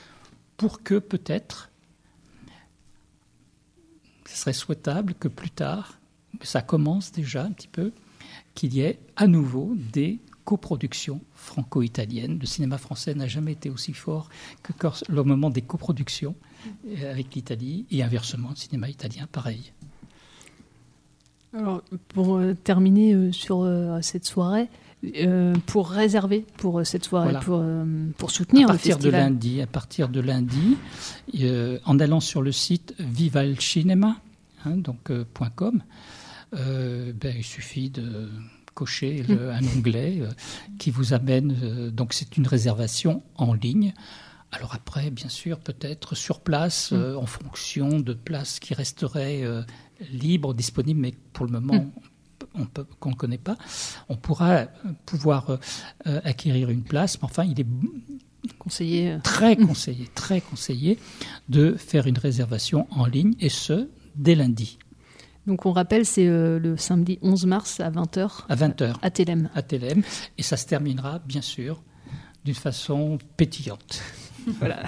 [0.56, 1.70] pour que peut-être
[4.26, 5.98] ce serait souhaitable que plus tard,
[6.42, 7.92] ça commence déjà un petit peu,
[8.54, 12.38] qu'il y ait à nouveau des coproduction franco-italienne.
[12.40, 14.28] Le cinéma français n'a jamais été aussi fort
[14.64, 14.72] que
[15.08, 16.34] le moment des coproductions
[16.88, 19.72] euh, avec l'Italie et inversement, le cinéma italien, pareil.
[21.56, 23.68] Alors, pour euh, terminer euh, sur
[24.02, 24.68] cette soirée,
[25.66, 27.64] pour réserver pour cette soirée, pour,
[28.18, 29.22] pour soutenir à partir le festival.
[29.22, 30.76] de lundi, à partir de lundi,
[31.86, 34.16] en allant sur le site vivalcinema,
[34.66, 35.10] hein, donc
[35.56, 35.82] .com,
[36.52, 38.28] ben, il suffit de
[38.80, 40.30] cocher un onglet euh,
[40.78, 41.56] qui vous amène.
[41.62, 43.92] Euh, donc c'est une réservation en ligne.
[44.52, 46.96] Alors après, bien sûr, peut-être sur place, mm.
[46.96, 49.42] euh, en fonction de places qui resteraient
[50.12, 51.86] libres, disponibles, mais pour le moment,
[52.54, 52.64] mm.
[52.98, 53.56] qu'on ne connaît pas,
[54.08, 54.66] on pourra
[55.06, 55.58] pouvoir
[56.04, 57.18] acquérir une place.
[57.20, 57.66] Mais enfin, il est
[58.58, 59.18] conseillé.
[59.22, 60.98] très conseillé, très conseillé
[61.48, 64.78] de faire une réservation en ligne, et ce, dès lundi.
[65.46, 68.44] Donc on rappelle, c'est euh, le samedi 11 mars à 20h.
[68.48, 68.94] À 20h.
[69.02, 69.50] À Télém.
[69.54, 70.02] À Télém.
[70.38, 71.82] Et ça se terminera, bien sûr,
[72.44, 74.02] d'une façon pétillante.
[74.58, 74.82] voilà.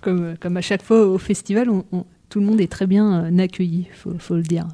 [0.00, 1.68] Comme, comme à chaque fois au festival,
[2.30, 4.66] tout le monde est très bien euh, accueilli, il faut, le dire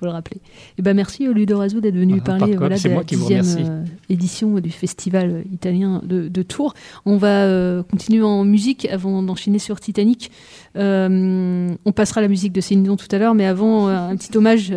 [0.00, 0.38] faut le rappeler.
[0.38, 5.44] Et eh ben merci d'être venu parler voilà, de la dixième euh, édition du festival
[5.52, 6.72] italien de, Tours.
[7.04, 10.32] On va euh, continuer en musique avant d'enchaîner sur Titanic.
[10.76, 14.34] Euh, on passera la musique de Céline Dion tout à l'heure, mais avant un petit
[14.36, 14.72] hommage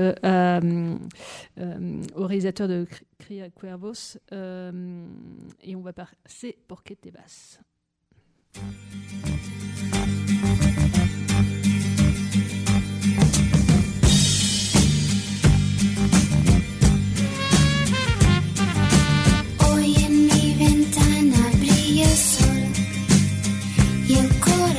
[2.16, 2.86] au réalisateur de
[3.20, 4.18] Cria Cuervos.
[4.32, 7.08] et on va passer pour Quête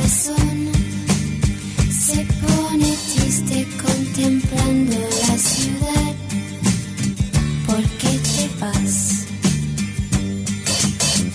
[0.06, 0.34] Se
[2.42, 6.14] pone triste contemplando la ciudad.
[7.66, 9.24] ¿Por qué te vas?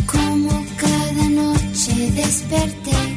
[0.05, 3.08] Como cada noche desperté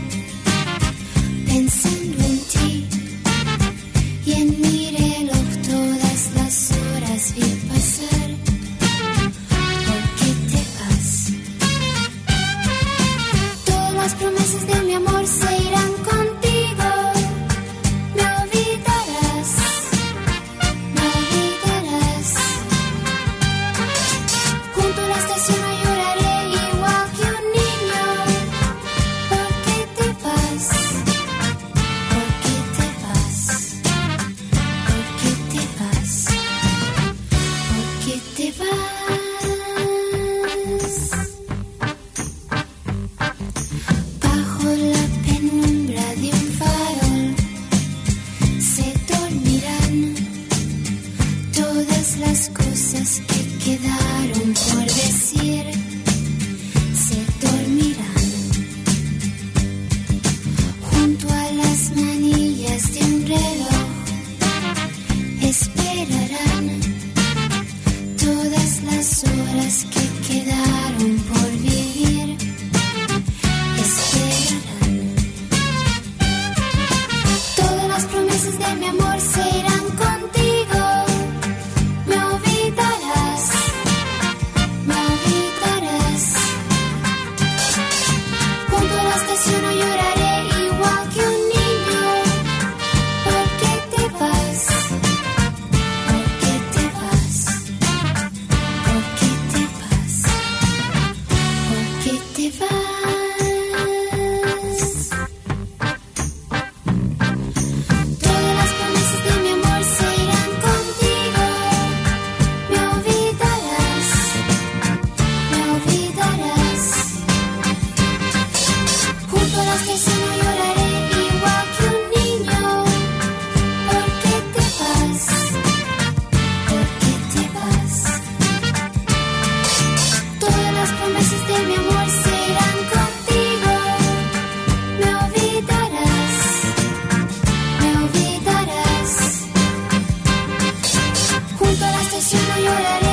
[142.32, 143.11] Junto a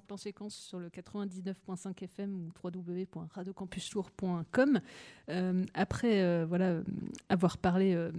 [0.00, 4.80] Plan Séquence sur le 99.5 FM ou www.radiocampustour.com.
[5.28, 6.80] Euh, après euh, voilà,
[7.28, 8.10] avoir parlé euh,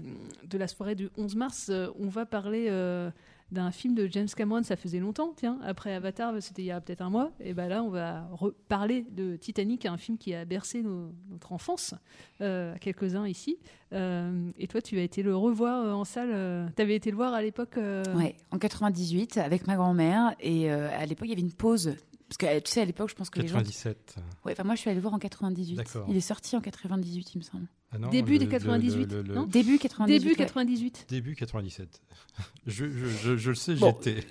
[0.46, 2.70] de la soirée du 11 mars, on va parler
[3.52, 4.64] d'un film de James Cameron.
[4.64, 5.60] Ça faisait longtemps, tiens.
[5.64, 7.32] Après Avatar, c'était il y a peut-être un mois.
[7.40, 11.52] Et ben là, on va reparler de Titanic, un film qui a bercé nos- notre
[11.52, 11.94] enfance,
[12.42, 13.58] euh, quelques-uns ici.
[13.94, 16.72] Euh, et toi, tu as été le revoir euh, en salle.
[16.76, 20.72] tu avais été le voir à l'époque euh, Ouais, en 98 avec ma grand-mère et
[20.72, 21.96] euh, à l'époque il y avait une pause
[22.30, 24.16] parce que tu sais à l'époque je pense que les gens 97.
[24.46, 25.76] Ouais, enfin moi je suis allée le voir en 98.
[25.76, 26.06] D'accord.
[26.08, 27.68] Il est sorti en 98 il me semble.
[27.94, 30.18] Ah non, Début le- des le- 98, le- le- non Début 98.
[30.20, 30.36] Début ouais.
[30.36, 31.06] 98.
[31.10, 32.02] Début 97.
[32.66, 33.94] Je, je, je, je le sais, Bon.
[34.02, 34.24] j'étais,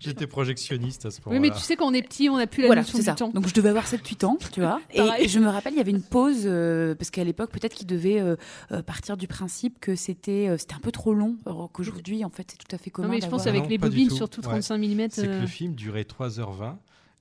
[0.00, 1.40] j'étais projectionniste à ce Oui, moment-là.
[1.52, 3.14] mais tu sais, quand on est petit, on n'a plus la Voilà, notion du ça.
[3.14, 3.28] temps.
[3.30, 4.80] Donc je devais avoir 7-8 ans, tu vois.
[4.96, 5.24] Pareil.
[5.24, 7.86] et je me rappelle, il y avait une pause, euh, parce qu'à l'époque, peut-être qu'ils
[7.86, 8.34] devaient euh,
[8.72, 12.30] euh, partir du principe que c'était euh, c'était un peu trop long, alors qu'aujourd'hui, en
[12.30, 13.08] fait, c'est tout à fait commun.
[13.08, 14.16] mais je pense avec Non, les bobines, tout.
[14.16, 14.60] surtout Ouais.
[14.60, 15.40] 35 mm, C'est que euh.
[15.42, 16.74] le film durait 3h20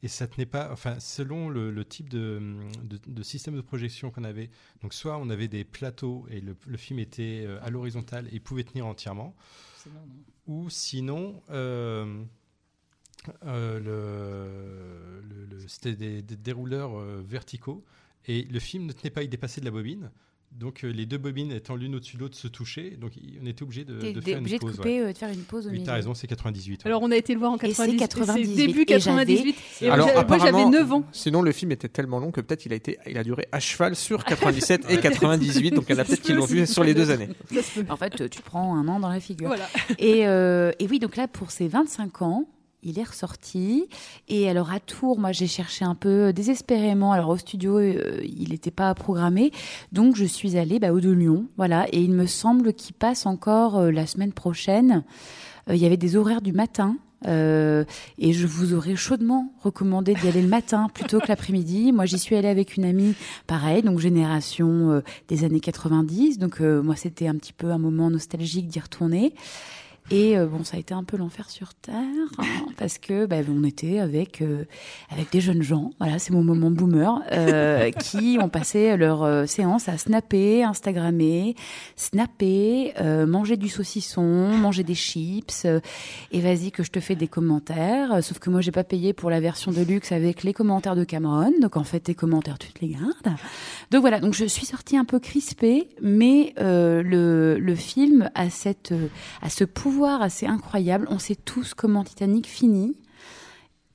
[0.06, 0.72] et ça tenait pas.
[0.72, 2.42] Enfin, selon le, le type de,
[2.84, 4.50] de, de système de projection qu'on avait,
[4.82, 8.40] donc soit on avait des plateaux et le, le film était euh, à l'horizontale et
[8.40, 9.36] pouvait tenir entièrement,
[9.88, 10.02] bon,
[10.48, 11.42] ou sinon.
[11.50, 12.24] euh,
[13.44, 17.84] euh, le, c'était des, des dérouleurs verticaux
[18.28, 20.12] et le film ne tenait pas, il dépassait de la bobine.
[20.58, 23.64] Donc euh, les deux bobines étant l'une au-dessus de l'autre se touchaient, donc on était
[23.64, 24.76] obligé de, de faire obligé une de pause.
[24.78, 25.08] couper, ouais.
[25.10, 25.86] euh, de faire une pause au Oui, milieu.
[25.86, 26.72] t'as raison, c'est 98.
[26.86, 26.88] ouais.
[26.88, 27.98] Alors, on a été le voir en Et c'est 98.
[27.98, 29.56] 98, c'est début et j'avais- 98.
[29.82, 31.04] Et Alors moi, j'avais- moi, j'avais apparemment, 9 ans.
[31.12, 33.60] sinon le film était tellement long que peut-être il a été, il a duré à
[33.60, 36.86] cheval sur 97 et 98, donc il y en a peut-être qui l'ont vu sur
[36.86, 37.28] les deux années.
[37.90, 39.48] En fait, tu prends un an dans la figure.
[39.48, 39.68] Voilà.
[40.00, 42.46] Et, euh, et oui, donc là, pour ses 25 ans,
[42.86, 43.88] il est ressorti.
[44.30, 47.12] Et alors, à Tours, moi, j'ai cherché un peu désespérément.
[47.12, 49.52] Alors, au studio, euh, il n'était pas programmé.
[49.92, 51.48] Donc, je suis allée bah, au de Lyon.
[51.58, 51.88] Voilà.
[51.92, 55.04] Et il me semble qu'il passe encore euh, la semaine prochaine.
[55.70, 56.98] Euh, il y avait des horaires du matin.
[57.28, 57.86] Euh,
[58.20, 61.92] et je vous aurais chaudement recommandé d'y aller le matin plutôt que l'après-midi.
[61.92, 63.16] Moi, j'y suis allée avec une amie,
[63.48, 66.38] pareil, donc génération des années 90.
[66.38, 69.34] Donc, euh, moi, c'était un petit peu un moment nostalgique d'y retourner.
[70.12, 71.96] Et euh, bon, ça a été un peu l'enfer sur terre
[72.38, 72.44] hein,
[72.78, 74.66] parce que bah, on était avec euh,
[75.10, 75.94] avec des jeunes gens.
[76.00, 81.56] Voilà, c'est mon moment boomer euh, qui ont passé leur euh, séance à snapper, instagrammer,
[81.96, 85.64] snapper, euh, manger du saucisson, manger des chips.
[85.66, 85.80] euh,
[86.32, 88.24] et vas-y que je te fais des commentaires.
[88.24, 91.04] Sauf que moi, j'ai pas payé pour la version de luxe avec les commentaires de
[91.04, 91.52] Cameron.
[91.62, 93.36] Donc en fait, tes commentaires, tu te les gardes.
[93.90, 94.20] Donc voilà.
[94.20, 98.94] Donc je suis sortie un peu crispée, mais euh, le le film a cette
[99.42, 101.08] a ce pouvoir assez incroyable.
[101.10, 102.96] On sait tous comment Titanic finit.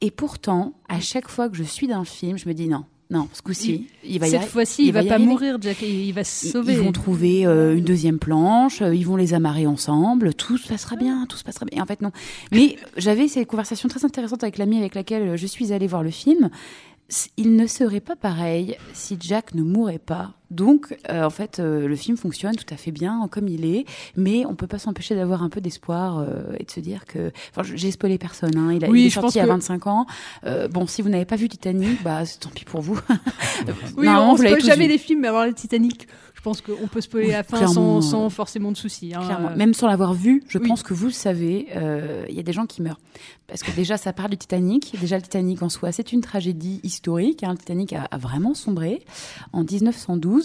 [0.00, 3.28] Et pourtant, à chaque fois que je suis d'un film, je me dis non, non,
[3.32, 5.28] ce coup-ci, il, va y Cette fois-ci, il, va, pas arriver.
[5.28, 5.82] mourir, Jack.
[5.82, 6.74] Il, va se sauver.
[6.74, 10.68] Ils vont trouver euh, une deuxième planche, euh, ils vont les amarrer ensemble, tout se
[10.68, 11.78] passera bien, tout se passera bien.
[11.78, 12.12] Et en fait, non.
[12.52, 16.10] Mais j'avais cette conversation très intéressante avec l'amie avec laquelle je suis allée voir le
[16.10, 16.50] film.
[17.36, 20.39] Il ne serait pas pareil si Jack ne mourait pas.
[20.50, 23.84] Donc, euh, en fait, euh, le film fonctionne tout à fait bien comme il est,
[24.16, 27.30] mais on peut pas s'empêcher d'avoir un peu d'espoir euh, et de se dire que.
[27.56, 28.56] Enfin, j'ai spoilé personne.
[28.56, 28.72] Hein.
[28.72, 30.06] Il, a, Oui, il est sorti à que- 25 ans.
[30.44, 32.98] Euh, bon, si vous n'avez pas vu Titanic, bah c'est tant pis pour vous.
[33.96, 34.92] Oui, Normalement, on l'avez spoil jamais vu.
[34.92, 38.00] les films, mais avoir le Titanic, je pense qu'on peut spoiler Oui, la fin sans,
[38.00, 39.12] sans forcément de soucis.
[39.14, 39.20] hein.
[39.24, 39.50] Clairement.
[39.56, 40.66] Même sans l'avoir vu, je Oui.
[40.68, 42.98] pense que vous le savez, euh, il y a des gens qui meurent.
[43.46, 44.94] Parce que déjà, ça parle du Titanic.
[45.00, 47.42] Déjà, le Titanic en soi, c'est une tragédie historique.
[47.42, 47.50] hein.
[47.52, 49.02] Le Titanic a, a vraiment sombré
[49.52, 50.39] en 1912.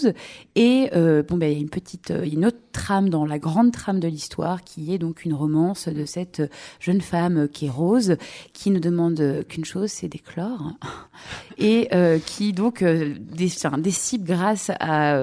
[0.54, 3.38] Et euh, bon, ben, il y a une petite, euh, une autre trame dans la
[3.38, 6.42] grande trame de l'histoire, qui est donc une romance de cette
[6.80, 8.16] jeune femme qui est Rose,
[8.52, 10.72] qui ne demande qu'une chose, c'est d'éclore,
[11.58, 15.18] et euh, qui donc décide grâce à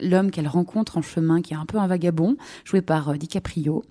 [0.00, 3.84] l'homme qu'elle rencontre en chemin, qui est un peu un vagabond, joué par DiCaprio.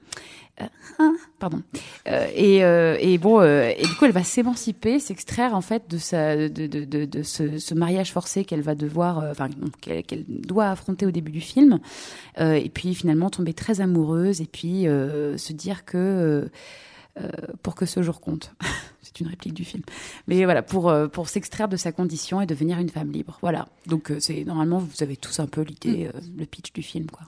[0.61, 0.65] Euh,
[0.99, 1.61] hein, pardon.
[2.07, 5.89] Euh, et, euh, et bon, euh, et du coup, elle va s'émanciper, s'extraire en fait
[5.89, 9.49] de sa, de, de, de, de ce, ce mariage forcé qu'elle va devoir, enfin,
[9.81, 11.79] qu'elle doit affronter au début du film.
[12.39, 16.49] Et puis finalement tomber très amoureuse et puis se dire que
[17.63, 18.53] pour que ce jour compte.
[19.01, 19.83] C'est une réplique du film.
[20.27, 23.39] Mais voilà, pour, pour s'extraire de sa condition et devenir une femme libre.
[23.41, 23.67] Voilà.
[23.85, 27.25] Donc, c'est normalement, vous avez tous un peu l'idée, euh, le pitch du film, quoi.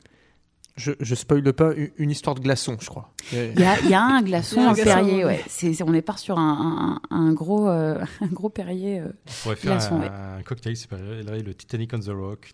[0.80, 3.12] Je, je spoile pas une, histoire de glaçon, je crois.
[3.34, 5.44] Il y a, il y a un glaçon un Perrier, ouais.
[5.48, 9.02] c'est- on est part sur un, un, un gros, euh, un gros Perrier.
[9.02, 10.10] euh, On pourrait faire glaçon, un, ouais.
[10.40, 12.54] un cocktail, c'est le Titanic on the Rock.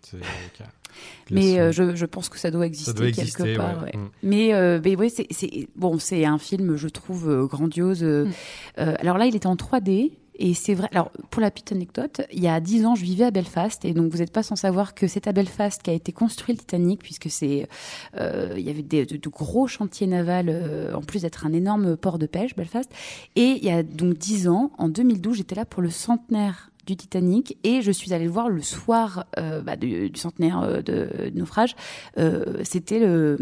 [1.30, 3.78] Mais euh, je, je pense que ça doit exister, doit exister, quelque part.
[3.84, 3.92] ouais.
[3.94, 3.96] ouais.
[3.96, 4.08] Mm.
[4.22, 8.02] Mais, euh, mais ouais, c'est, bon, c'est un film, je trouve euh, grandiose.
[8.02, 8.30] Mm.
[8.78, 10.12] euh, alors là, il était en 3D.
[10.38, 10.88] Et c'est vrai.
[10.92, 13.84] Alors, pour la petite anecdote, il y a 10 ans, je vivais à Belfast.
[13.84, 16.58] Et donc, vous n'êtes pas sans savoir que c'est à Belfast qu'a été construit le
[16.58, 17.68] Titanic, puisque c'est,
[18.16, 21.96] euh, il y avait des, de, gros chantiers navals, euh, en plus d'être un énorme
[21.96, 22.90] port de pêche, Belfast.
[23.34, 26.96] Et il y a donc 10 ans, en 2012, j'étais là pour le centenaire du
[26.96, 31.08] Titanic et je suis allée le voir le soir euh, bah, du, centenaire euh, de,
[31.34, 31.74] naufrage.
[32.16, 33.36] Euh, C'était le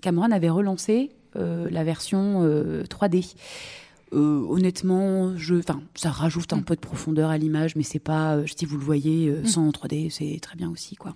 [0.00, 3.34] Cameron avait relancé euh, la version euh, 3D.
[4.14, 8.36] Euh, honnêtement, je, enfin, ça rajoute un peu de profondeur à l'image, mais c'est pas.
[8.36, 9.46] euh, si vous le voyez euh, Mm.
[9.46, 11.14] sans 3D, c'est très bien aussi, quoi.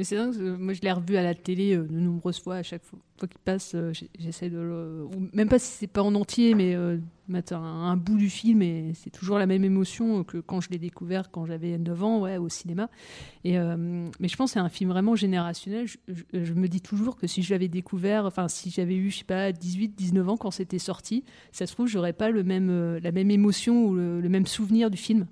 [0.00, 2.62] Mais c'est dingue, moi je l'ai revu à la télé euh, de nombreuses fois, à
[2.62, 6.74] chaque fois, qu'il passe, euh, j'essaie de même pas si c'est pas en entier, mais
[6.74, 6.96] euh,
[7.28, 10.78] mettre un, bout du film, et c'est toujours la même émotion que quand je l'ai
[10.78, 12.88] découvert quand j'avais 9 ans, ouais, au cinéma.
[13.44, 15.86] Et, mais je pense que c'est un film vraiment générationnel.
[16.32, 19.24] Je, me dis toujours que si je l'avais découvert, enfin si j'avais eu, je sais
[19.24, 23.12] pas, 18, 19 ans quand c'était sorti, ça se trouve, j'aurais pas le même, la
[23.12, 25.26] même émotion ou le même souvenir du film.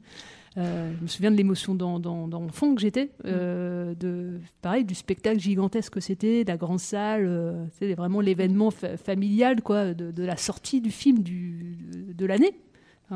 [0.59, 4.85] Euh, je me souviens de l'émotion dans, dans, dans l'enfant que j'étais, euh, de pareil
[4.85, 9.63] du spectacle gigantesque que c'était, de la grande salle, euh, c'était vraiment l'événement fa- familial
[9.63, 11.79] quoi, de, la sortie du film du,
[12.13, 12.53] de l'année.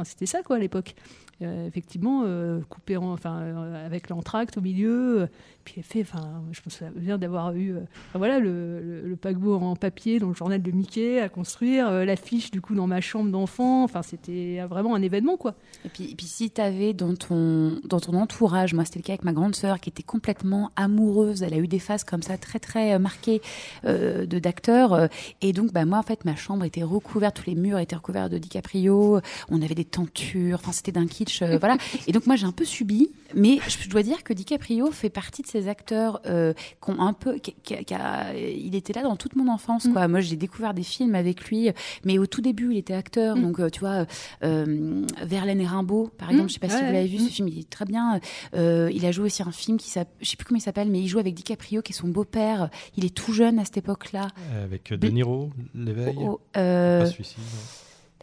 [0.04, 0.94] C'était ça quoi à l'époque.
[1.42, 2.24] Euh, effectivement,
[2.70, 3.36] coupé en, enfin,
[3.84, 5.28] avec l'entracte au milieu,
[5.64, 9.76] fait, enfin, je me souviens d'avoir eu, euh, enfin, voilà, le, le- le paquebot en
[9.76, 13.30] papier dans le journal de Mickey à construire, euh, l'affiche du coup dans ma chambre
[13.30, 13.84] d'enfant.
[13.84, 15.54] Enfin, c'était vraiment un événement quoi.
[15.84, 19.04] Et puis, et puis si tu avais dans ton, dans ton entourage, moi c'était le
[19.04, 22.22] cas avec ma grande sœur qui était complètement amoureuse, elle a eu des phases comme
[22.22, 23.40] ça très très euh, marquées
[23.84, 25.08] euh, de d'acteurs.
[25.40, 28.28] et donc bah, moi en fait ma chambre était recouverte, tous les murs étaient recouverts
[28.30, 31.76] de DiCaprio, on avait des tentures, enfin c'était d'un kitsch, euh, voilà.
[32.06, 35.42] Et donc moi j'ai un peu subi, mais je dois dire que DiCaprio fait partie
[35.42, 36.52] de ces acteurs euh,
[36.84, 39.86] qui ont un peu, qui, qui- qui a- il était là dans toute mon enfance
[39.92, 40.08] quoi.
[40.08, 41.70] Moi j'ai découvert des films avec lui,
[42.04, 44.06] mais au tout début il était acteur, donc euh, tu vois
[44.42, 46.48] euh, Verlaine et Rimbaud par exemple, Mm.
[46.48, 48.20] je sais pas si vous l'avez vu, ce film il est très bien.
[48.54, 50.88] Euh, il a joué aussi un film qui s'appelle, je sais plus comment il s'appelle,
[50.90, 52.70] mais il joue avec DiCaprio qui est son beau-père.
[52.96, 54.28] Il est tout jeune à cette époque-là.
[54.62, 56.14] Avec De Niro, l'éveil.
[56.18, 57.36] Oh, oh, euh, Pas celui-ci.
[57.38, 57.44] non.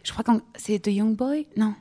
[0.04, 1.74] je crois que c'est The Young Boy, non.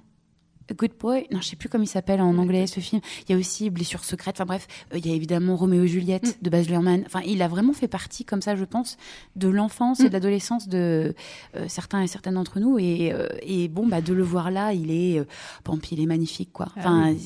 [0.70, 3.02] A Good Boy, non, je sais plus comment il s'appelle en anglais ce film.
[3.28, 4.36] Il y a aussi Blessure secrète.
[4.38, 7.04] Enfin bref, euh, il y a évidemment Roméo et Juliette de Baz Luhrmann.
[7.06, 8.98] Enfin, il a vraiment fait partie comme ça, je pense,
[9.36, 11.14] de l'enfance et de l'adolescence de
[11.56, 12.78] euh, certains et certaines d'entre nous.
[12.80, 15.22] Et, euh, et bon, bah de le voir là, il est,
[15.66, 16.68] bon, il est magnifique, quoi.
[16.78, 17.20] Enfin, oui.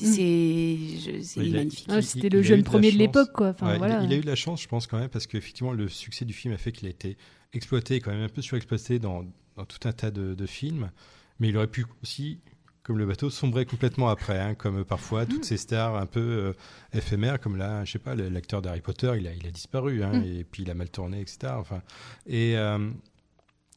[1.22, 1.86] c'est, Ouais, magnifique.
[1.90, 3.48] Ah, c'était le jeune premier de l'époque, quoi.
[3.50, 4.02] Enfin, Ouais, il- voilà.
[4.02, 6.32] il, a eu de la chance, je pense, quand même, parce qu'effectivement, le succès du
[6.32, 7.16] film a fait qu'il a été
[7.52, 9.24] exploité, quand même un peu surexploité dans,
[9.56, 10.90] dans tout un tas de, de films.
[11.40, 12.38] Mais il aurait pu aussi,
[12.84, 16.52] comme le bateau, sombrer complètement après, hein, comme parfois toutes ces stars un peu euh,
[16.92, 20.12] éphémères, comme là, je sais pas, l'acteur d'Harry Potter, il a, il a disparu, hein,
[20.20, 20.24] Mm.
[20.24, 21.54] et puis il a mal tourné, etc.
[21.56, 21.82] Enfin,
[22.26, 22.90] et euh,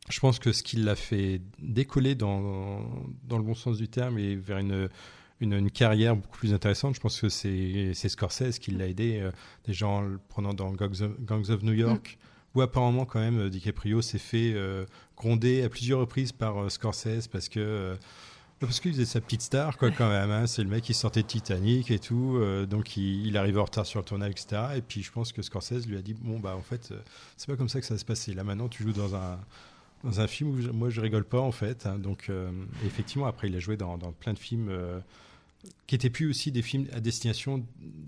[0.10, 2.82] je pense que ce qui l'a fait décoller dans,
[3.24, 4.89] dans le bon sens du terme et vers une,
[5.39, 9.32] une, une carrière beaucoup plus intéressante, je pense que c'est Scorsese qui l'a aidé, euh,
[9.66, 12.18] déjà en le prenant dans Gangs of, Gangs of New York,
[12.55, 14.86] où apparemment quand même euh, DiCaprio s'est fait euh,
[15.16, 17.95] gronder à plusieurs reprises par euh, Scorsese parce que...
[18.60, 20.32] parce qu'il faisait sa petite star, quoi, quand même.
[20.32, 20.47] hein.
[20.47, 22.38] C'est le mec qui sortait de Titanic et tout.
[22.38, 24.62] euh, donc, il, il arrivait en retard sur le tournage, etc.
[24.78, 26.99] Et puis, je pense que Scorsese lui a dit Bon, bah, en fait, euh,
[27.38, 28.34] c'est pas comme ça que ça va se passer.
[28.34, 29.39] Là, maintenant, tu joues dans un,
[30.03, 31.86] dans un film où je- moi, je rigole pas, en fait.
[31.86, 31.99] hein.
[31.99, 32.49] donc, euh,
[32.86, 34.99] effectivement, après, il a joué dans, dans plein de films euh,
[35.86, 37.66] qui étaient plus aussi des films à destination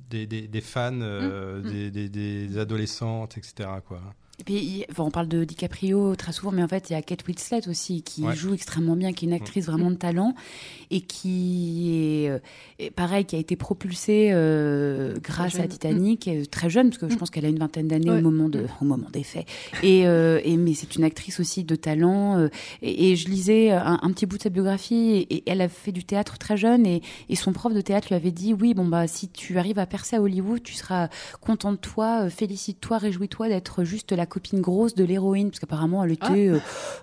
[0.10, 1.70] des, des, des fans, euh, Mm, mm.
[1.70, 2.10] Des, des-
[2.47, 3.70] des adolescentes, etc.
[3.88, 4.02] Quoi.
[4.39, 6.95] Et puis, il- enfin, on parle de DiCaprio très souvent, mais en fait, il y
[6.95, 8.35] a Kate Winslet aussi qui Ouais.
[8.35, 10.33] joue extrêmement bien, qui est une actrice vraiment de talent
[10.91, 11.91] et qui
[12.23, 12.39] est, euh,
[12.79, 15.67] est pareil, qui a été propulsée euh, grâce à.
[15.67, 18.17] Titanic, euh, très jeune, parce que je pense qu'elle a une vingtaine d'années Ouais.
[18.19, 19.45] au moment de, au moment des faits.
[19.83, 22.37] Et, euh, et mais c'est une actrice aussi de talent.
[22.39, 22.47] euh,
[22.81, 24.95] et, et je lisais un, un petit bout de sa biographie,
[25.29, 28.07] et, et elle a fait du théâtre très jeune, et, et son prof de théâtre
[28.09, 31.09] lui avait dit, oui, bon bah si tu arrives à percer à Hollywood, tu seras
[31.41, 36.03] content de toi, euh, félicite-toi, réjouis-toi d'être juste la copine grosse de l'héroïne, parce qu'apparemment
[36.05, 36.59] elle était, euh,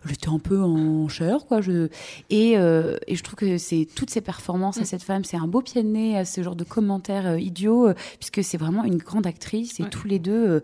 [0.07, 1.61] elle était un peu en chair, quoi.
[1.61, 1.89] Je...
[2.31, 5.47] Et, euh, et je trouve que c'est toutes ces performances à cette femme, c'est un
[5.47, 8.97] beau pied de nez à ce genre de commentaires euh, idiots, puisque c'est vraiment une
[8.97, 10.47] grande actrice et tous les deux.
[10.49, 10.61] euh,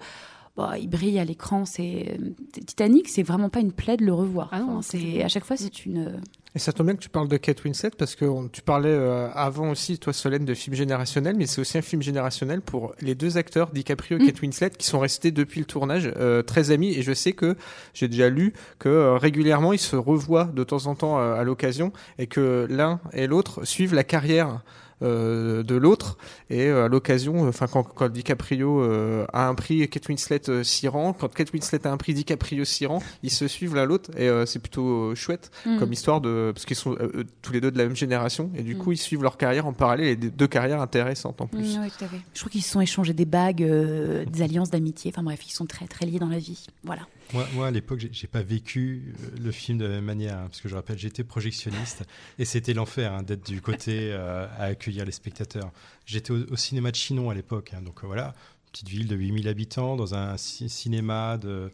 [0.57, 1.65] bah, il brille à l'écran.
[1.65, 2.19] C'est
[2.67, 4.49] Titanic, c'est vraiment pas une plaie de le revoir.
[4.53, 6.21] Ah non, Enfin, c'est à chaque fois, c'est une.
[6.55, 8.91] Et ça tombe bien que tu parles de Kate Winslet parce que on- tu parlais
[8.91, 12.95] euh, avant aussi, toi Solène, de film générationnel, mais c'est aussi un film générationnel pour
[13.01, 14.27] les deux acteurs, DiCaprio et Mm.
[14.27, 16.93] Kate Winslet, qui sont restés depuis le tournage euh, très amis.
[16.93, 17.57] Et je sais que
[17.95, 21.91] j'ai déjà lu que euh, régulièrement ils se revoient de temps en temps à l'occasion
[22.19, 24.61] et que l'un et l'autre suivent la carrière
[25.03, 26.17] de l'autre
[26.51, 30.63] et euh, à l'occasion enfin quand, quand DiCaprio euh, a un prix Kate Winslet euh,
[30.63, 33.85] s'y rend quand Kate Winslet a un prix DiCaprio s'y rend ils se suivent l'un
[33.85, 35.79] l'autre et euh, c'est plutôt euh, chouette Mm.
[35.79, 38.51] comme histoire de parce qu'ils sont euh, euh, tous les deux de la même génération
[38.57, 38.79] et du Mm.
[38.79, 41.77] coup ils suivent leur carrière en parallèle et des- deux carrières intéressantes en plus.
[41.77, 42.21] Mm, ouais, tout à fait.
[42.35, 45.13] Je trouve qu'ils se sont échangés des bagues, euh, des alliances d'amitié.
[45.15, 46.67] Enfin bref, ils sont très très liés dans la vie.
[46.85, 47.03] Voilà.
[47.33, 50.37] Moi, moi, à l'époque, j'ai- j'ai pas vécu euh, le film de la même manière,
[50.39, 52.05] hein, parce que je rappelle, j'étais projectionniste
[52.39, 55.73] et c'était l'enfer hein, d'être du côté euh, à accueillir les spectateurs.
[56.05, 58.35] J'étais au, cinéma de Chinon à l'époque, hein, donc euh, voilà,
[58.71, 61.71] petite ville de 8000 habitants dans un ci- cinéma de,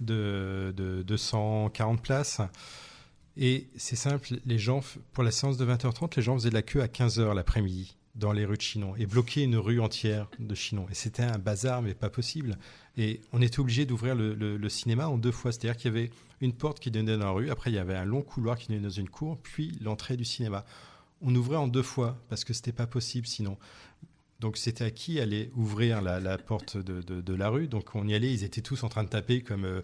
[0.00, 2.40] de, de 240 places.
[3.36, 4.80] Et c'est simple, les gens,
[5.12, 8.32] pour la séance de 20h30, les gens faisaient de la queue à 15h l'après-midi dans
[8.32, 10.86] les rues de Chinon et bloquaient une rue entière de Chinon.
[10.90, 12.58] Et c'était un bazar, mais pas possible.
[12.96, 15.52] Et on était obligé d'ouvrir le, le- le cinéma en deux fois.
[15.52, 16.10] C'est-à-dire qu'il y avait
[16.40, 18.68] une porte qui donnait dans la rue, après il y avait un long couloir qui
[18.68, 20.64] donnait dans une cour, puis l'entrée du cinéma.
[21.22, 23.56] On ouvrait en deux fois parce que c'était pas possible sinon.
[24.40, 27.66] Donc c'était à qui aller ouvrir la, la porte de, de- de la rue?
[27.66, 29.80] Donc on y allait, ils étaient tous en train de taper comme euh,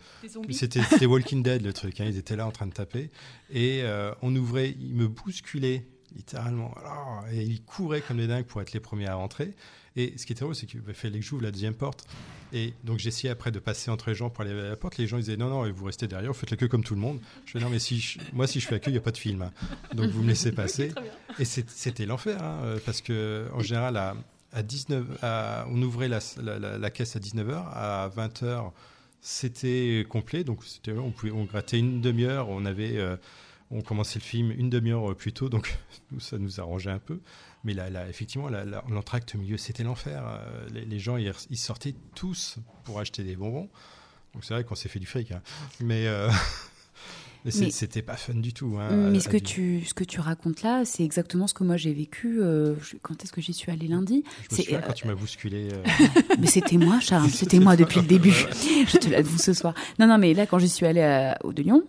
[0.55, 2.01] c'était Walking Dead le truc.
[2.01, 3.11] hein, ils étaient là en train de taper
[3.51, 5.85] et euh, on ouvrait, ils me bousculaient
[6.17, 6.73] littéralement.
[6.79, 9.53] Alors, et ils couraient comme des dingues pour être les premiers à rentrer.
[9.97, 12.07] Et ce qui était drôle, c'est qu'il fallait que j'ouvre la deuxième porte.
[12.53, 14.97] Et donc j'essayais après de passer entre les gens pour aller à la porte.
[14.99, 16.95] Les gens ils disaient non non, vous restez derrière, vous faites la queue comme tout
[16.95, 17.21] le monde.
[17.47, 19.01] Je fais non mais si je- moi si je fais la queue, il y a
[19.01, 19.43] pas de film.
[19.43, 19.53] hein.
[19.95, 20.93] Donc vous me laissez passer.
[21.39, 24.17] Et c'était l'enfer hein, euh, parce que en général à,
[24.53, 28.71] à 19 à- on ouvrait la, la- la- la caisse à 19h à 20h
[29.21, 33.17] c'était complet donc on pouvait on grattait une demi-heure on avait euh,
[33.71, 35.77] on commençait le film une demi-heure plus tôt donc
[36.19, 37.21] ça nous arrangeait un peu
[37.65, 38.49] mais là, là effectivement
[38.89, 43.69] l'entracte milieu c'était l'enfer Euh, les, gens ils, ils sortaient tous pour acheter des bonbons
[44.33, 45.43] donc c'est vrai qu'on s'est fait du fric hein.
[45.81, 46.31] mais euh,
[47.45, 50.05] mais c'était pas fun du tout hein, Mais à- ce à que, tu, ce que
[50.05, 52.41] tu racontes là, c'est exactement ce que moi j'ai vécu.
[52.41, 54.25] euh, je- quand est-ce que j'y suis allée lundi?
[54.51, 55.83] C'est, euh, quand tu m'as bousculé euh,
[56.41, 57.29] Mais c'était moi, Charles.
[57.35, 58.33] C'était moi depuis le début.
[58.87, 59.75] Je te l'avoue ce soir.
[59.99, 61.83] Non, non, mais là, quand j'y suis allée à- au de Lyon,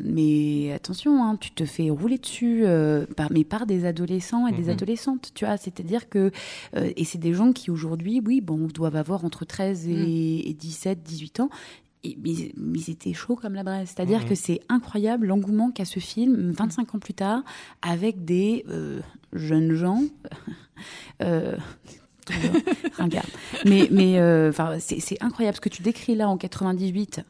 [0.00, 2.64] mais attention, hein, tu te fais rouler dessus,
[3.16, 4.70] par, mais par des adolescents et des Mhm.
[4.70, 5.56] adolescentes, tu vois.
[5.56, 6.30] C'est-à-dire que,
[6.76, 11.02] et c'est des gens qui aujourd'hui, oui, bon, doivent avoir entre 13 et, et 17,
[11.02, 11.50] 18 ans.
[12.04, 12.52] Et, mais,
[12.88, 13.88] étaient chauds comme la braise.
[13.94, 14.28] C'est-à-dire Mhm.
[14.28, 17.42] que c'est incroyable l'engouement qu'a ce film 25 ans plus tard
[17.82, 19.00] avec des euh,
[19.32, 20.02] jeunes gens.
[21.22, 21.56] euh,
[22.98, 23.24] ringard.
[23.64, 27.20] Mais, mais euh, c'est incroyable ce que tu décris là en 98.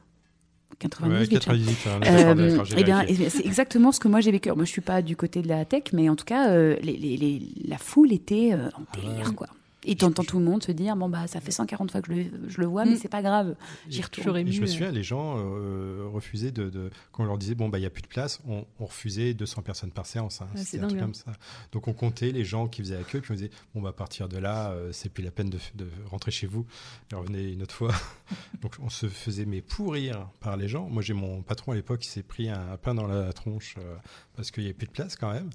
[0.80, 1.40] 98, Ouais, tu vois.
[1.56, 4.50] 98, hein, Euh, eh bien, c'est exactement ce que moi j'ai vécu.
[4.52, 6.96] Moi, je suis pas du côté de la tech, mais en tout cas, euh, les,
[6.96, 9.48] les- les- la foule était euh, en délire, quoi.
[9.90, 12.20] Et t'entends tout le monde se dire bon bah ça fait 140 fois que je
[12.20, 12.96] le, je le vois, mais Mm.
[13.00, 13.56] c'est pas grave,
[13.88, 14.36] j'y Et- retourne.
[14.36, 17.68] et je me souviens, les gens euh, refusaient de, de- Quand on leur disait, bon,
[17.70, 20.42] bah, il n'y a plus de place, on, on refusait 200 personnes par séance.
[20.42, 20.48] hein.
[20.54, 21.32] Ah, c'est un truc comme ça.
[21.72, 23.92] Donc on comptait les gens qui faisaient la queue, puis on disait, bon, bah, à
[23.92, 26.66] partir de là, euh, c'est plus la peine de, de rentrer chez vous.
[27.10, 27.92] Et revenez une autre fois.
[28.62, 30.88] Donc on se faisait mais pourrir par les gens.
[30.90, 33.96] Moi, j'ai mon patron à l'époque qui s'est pris un pain dans la tronche euh,
[34.36, 35.48] parce qu'il n'y avait plus de place quand même.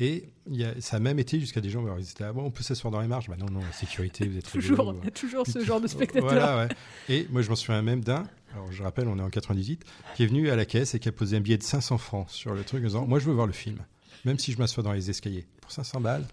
[0.00, 2.50] Et y a, ça a même été jusqu'à des gens, ils étaient là, bon, on
[2.50, 3.28] peut s'asseoir dans les marges.
[3.28, 6.28] Bah non, non, sécurité, vous êtes Toujours, il y a toujours ce genre de spectateur.
[6.30, 6.68] Voilà, ouais.
[7.08, 9.84] Et moi, je m'en souviens même d'un, alors je rappelle, on est en 98,
[10.16, 12.26] qui est venu à la caisse et qui a posé un billet de 500 francs
[12.28, 13.78] sur le truc en disant, moi, je veux voir le film,
[14.24, 15.46] même si je m'assois dans les escaliers.
[15.60, 16.24] Pour 500 balles,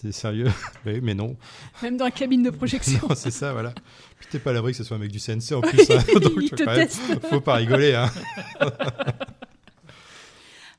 [0.00, 0.50] c'est sérieux?
[0.86, 1.36] Oui, mais non.
[1.82, 3.00] Même dans la cabine de projection.
[3.14, 3.72] C'est ça, voilà.
[4.18, 5.90] Puis t'es pas à l'abri que ce soit un mec du CNC en plus.
[5.90, 5.98] hein.
[6.14, 7.00] Il Donc, te quand même, teste.
[7.30, 7.94] faut pas rigoler.
[7.94, 8.10] Hein.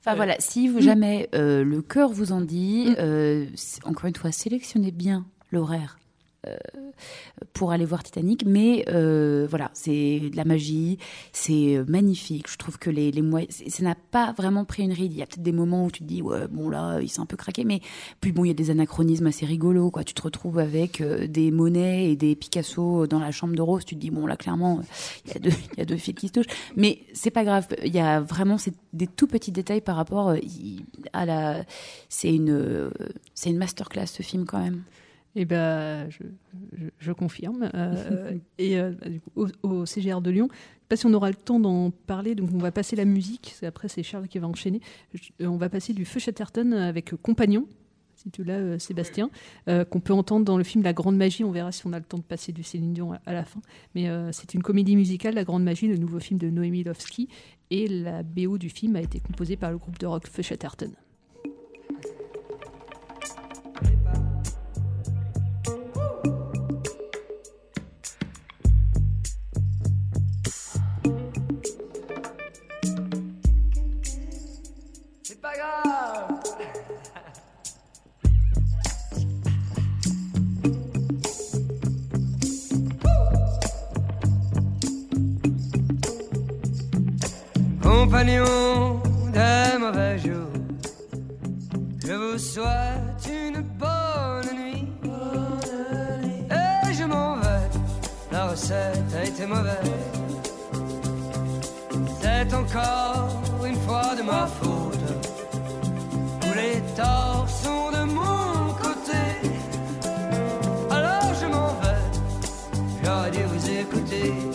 [0.06, 0.72] Enfin voilà, si Mm.
[0.72, 5.26] vous jamais euh, le cœur vous en dit, euh, c'est- encore une fois, sélectionnez bien
[5.52, 5.98] l'horaire.
[6.48, 6.56] Euh,
[7.54, 10.98] pour aller voir Titanic, mais euh, voilà, c'est de la magie,
[11.34, 12.50] c'est euh, magnifique.
[12.50, 15.14] Je trouve que les, moyens, ça n'a pas vraiment pris une ride.
[15.14, 17.20] Il y a peut-être des moments où tu te dis, ouais, bon là, il s'est
[17.20, 17.82] un peu craqué, mais
[18.22, 20.04] puis bon, il y a des anachronismes assez rigolos, quoi.
[20.04, 23.96] Tu te retrouves avec des Monet et des Picasso dans la chambre de Rose, tu
[23.96, 24.82] te dis, bon là, clairement,
[25.26, 27.68] il y a deux, il fils qui se touchent, mais c'est pas grave.
[27.84, 28.58] Il y a vraiment
[28.94, 30.36] des tout petits détails par rapport
[31.14, 31.66] à la,
[32.10, 32.90] c'est une,
[33.34, 34.84] c'est une masterclass ce film quand même.
[35.36, 36.24] Eh ben, je,
[36.78, 37.70] je- je confirme.
[37.74, 41.14] Euh, et euh, du coup, au, au CGR de Lyon, je sais pas si on
[41.14, 43.56] aura le temps d'en parler, donc on va passer la musique.
[43.64, 44.80] Après, c'est Charles qui va enchaîner.
[45.14, 47.68] Je- euh, on va passer du Feu Chatterton avec Compagnon.
[48.16, 49.30] si tu l'as, euh, Sébastien,
[49.68, 51.44] qu'on peut entendre dans le film La Grande Magie.
[51.44, 53.44] On verra si on a le temps de passer du Céline Dion à, à la
[53.44, 53.60] fin.
[53.94, 57.28] Mais c'est une comédie musicale, La Grande Magie, le nouveau film de Noémie Lovski.
[57.72, 60.92] Et la BO du film a été composée par le groupe de rock Feu Chatterton.
[87.98, 90.52] Compagnons des mauvais jours,
[92.06, 94.88] je vous souhaite une bonne nuit.
[96.52, 97.70] Et je m'en vais,
[98.34, 100.02] la recette a été mauvaise.
[102.22, 103.30] C'est encore
[103.66, 105.10] une fois de ma faute.
[106.42, 109.24] Tous les torts sont de mon côté.
[110.92, 112.04] Alors je m'en vais,
[113.02, 114.55] j'aurais dû vous écouter.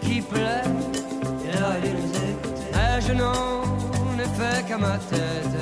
[0.00, 0.62] Qui plaît.
[3.06, 3.62] Je n'en
[4.18, 5.56] ai fait qu'à ma tête.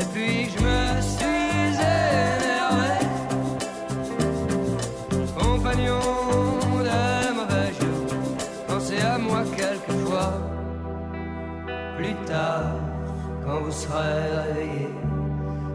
[0.00, 2.94] Et puis je me suis énervé.
[5.38, 6.00] Compagnon
[6.88, 8.10] de mauvais jours,
[8.66, 10.34] pensez à moi quelquefois.
[11.96, 12.74] Plus tard,
[13.44, 14.88] quand vous serez réveillé,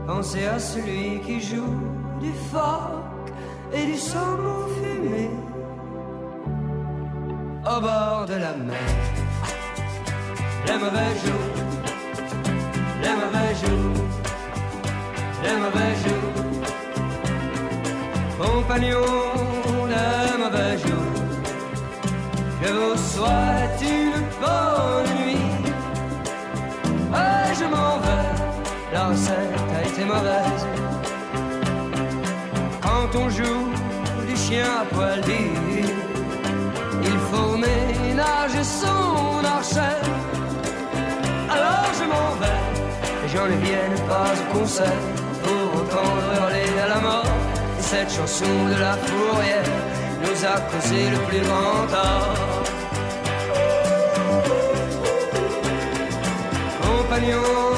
[0.06, 1.80] pensez à celui qui joue
[2.20, 3.32] du phoque
[3.74, 5.30] et du saumon fumé
[7.78, 8.88] au bord de la mer.
[10.66, 11.56] Les mauvais jours,
[13.04, 14.04] les mauvais jours,
[15.44, 16.34] les mauvais jours,
[18.40, 21.14] compagnons de mauvais jours.
[22.62, 25.48] Je vous souhaite une bonne nuit.
[27.14, 28.30] Et je m'en vais,
[28.94, 30.64] la recette a été mauvaise.
[32.82, 33.68] Quand on joue
[34.28, 36.07] du chien à poil dur,
[37.38, 40.00] il faut ménager son archet.
[41.50, 45.02] Alors je m'en vais, et j'en ai vienne pas au concert
[45.44, 47.26] pour entendre hurler à la mort.
[47.80, 49.64] Et cette chanson de la fourrière
[50.22, 52.34] nous a causé le plus grand tort.
[56.82, 57.77] Compagnons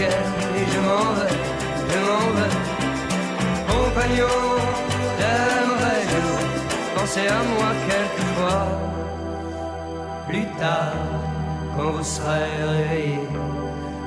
[0.00, 1.36] et je m'en vais,
[1.90, 2.72] je m'en vais.
[5.68, 6.44] Mauvais jours,
[6.96, 8.66] pensez à moi quelquefois.
[10.28, 10.94] Plus tard,
[11.76, 13.18] quand vous serez réveillé,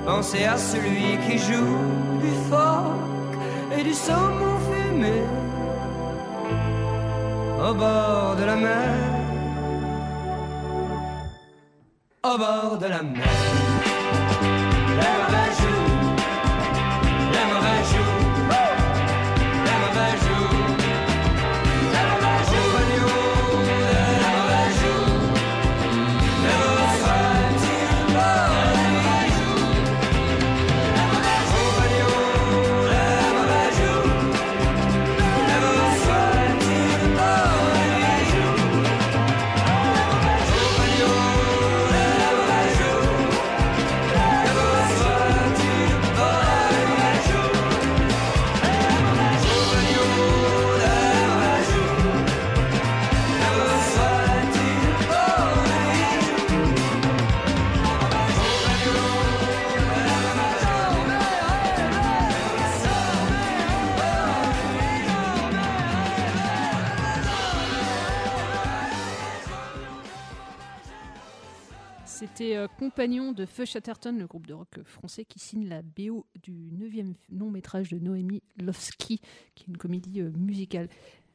[0.06, 1.78] pensez à celui qui joue
[2.22, 3.38] du phoque
[3.78, 5.22] et du saumon fumé
[7.68, 8.90] au bord de la mer,
[12.24, 13.64] au bord de la mer.
[72.56, 76.26] C'était euh, Compagnon de Feu Chatterton, le groupe de rock français qui signe la BO
[76.41, 79.20] du 9e long métrage de Noémie Lovski,
[79.56, 80.88] qui est une comédie euh, musicale.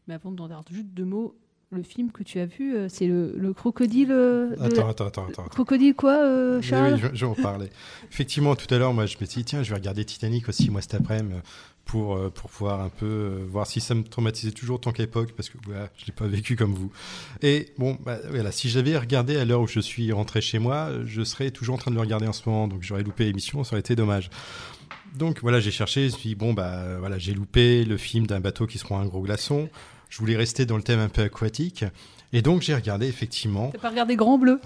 [0.06, 1.36] Mais avant d'en dire juste deux mots,
[1.72, 4.10] le film que tu as vu, euh, c'est le, le crocodile.
[4.10, 5.44] euh, Attends, attends, attends, attends.
[5.44, 7.68] Crocodile quoi, euh, Charles oui, je, je vais en parler.
[8.10, 10.68] Effectivement, tout à l'heure, moi, je me suis dit, tiens, je vais regarder Titanic aussi,
[10.70, 11.36] moi, cet après-midi,
[11.84, 15.48] pour, pour pouvoir un peu voir si ça me traumatisait toujours autant qu'à l'époque, parce
[15.48, 16.90] que voilà, je l'ai pas vécu comme vous.
[17.42, 20.90] Et bon, bah, voilà, si j'avais regardé à l'heure où je suis rentré chez moi,
[21.04, 23.62] je serais toujours en train de le regarder en ce moment, donc j'aurais loupé l'émission,
[23.62, 24.28] ça aurait été dommage.
[25.16, 28.26] Donc voilà, j'ai cherché, je me suis dit, bon, bah voilà, j'ai loupé le film
[28.26, 29.68] d'un bateau qui se prend un gros glaçon.
[30.10, 31.84] Je voulais rester dans le thème un peu aquatique.
[32.32, 33.70] Et donc j'ai regardé effectivement.
[33.72, 34.60] T'as pas regardé Grand Bleu?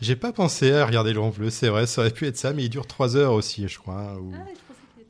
[0.00, 2.64] J'ai pas pensé à regarder Grand Bleu, c'est vrai, ça aurait pu être ça, mais
[2.64, 4.00] il dure 3 heures aussi, je crois.
[4.00, 4.34] hein, Ou,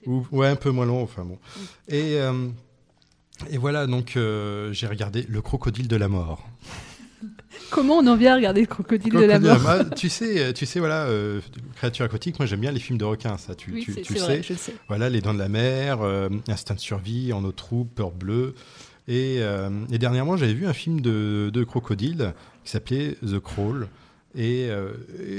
[0.06, 1.38] ou- ouais, un peu moins long, enfin bon.
[1.88, 2.48] Et, euh,
[3.50, 6.46] et voilà, donc euh, j'ai regardé Le Crocodile de la Mort.
[7.70, 9.58] Comment on en vient à regarder le crocodile de la mort?
[9.96, 11.40] Tu sais, tu sais, voilà, euh,
[11.74, 12.38] créature aquatique.
[12.38, 13.54] Moi, j'aime bien les films de requins, ça.
[13.54, 14.42] Tu, Oui, tu, tu le vrai, sais.
[14.42, 14.74] je le sais.
[14.88, 18.54] Voilà, Les Dents de la Mer, euh, Instinct de survie, En eau trouble, Peur bleue.
[19.08, 22.34] Et, euh, et dernièrement, j'avais vu un film de, de crocodile
[22.64, 23.88] qui s'appelait The Crawl
[24.34, 24.94] et, euh,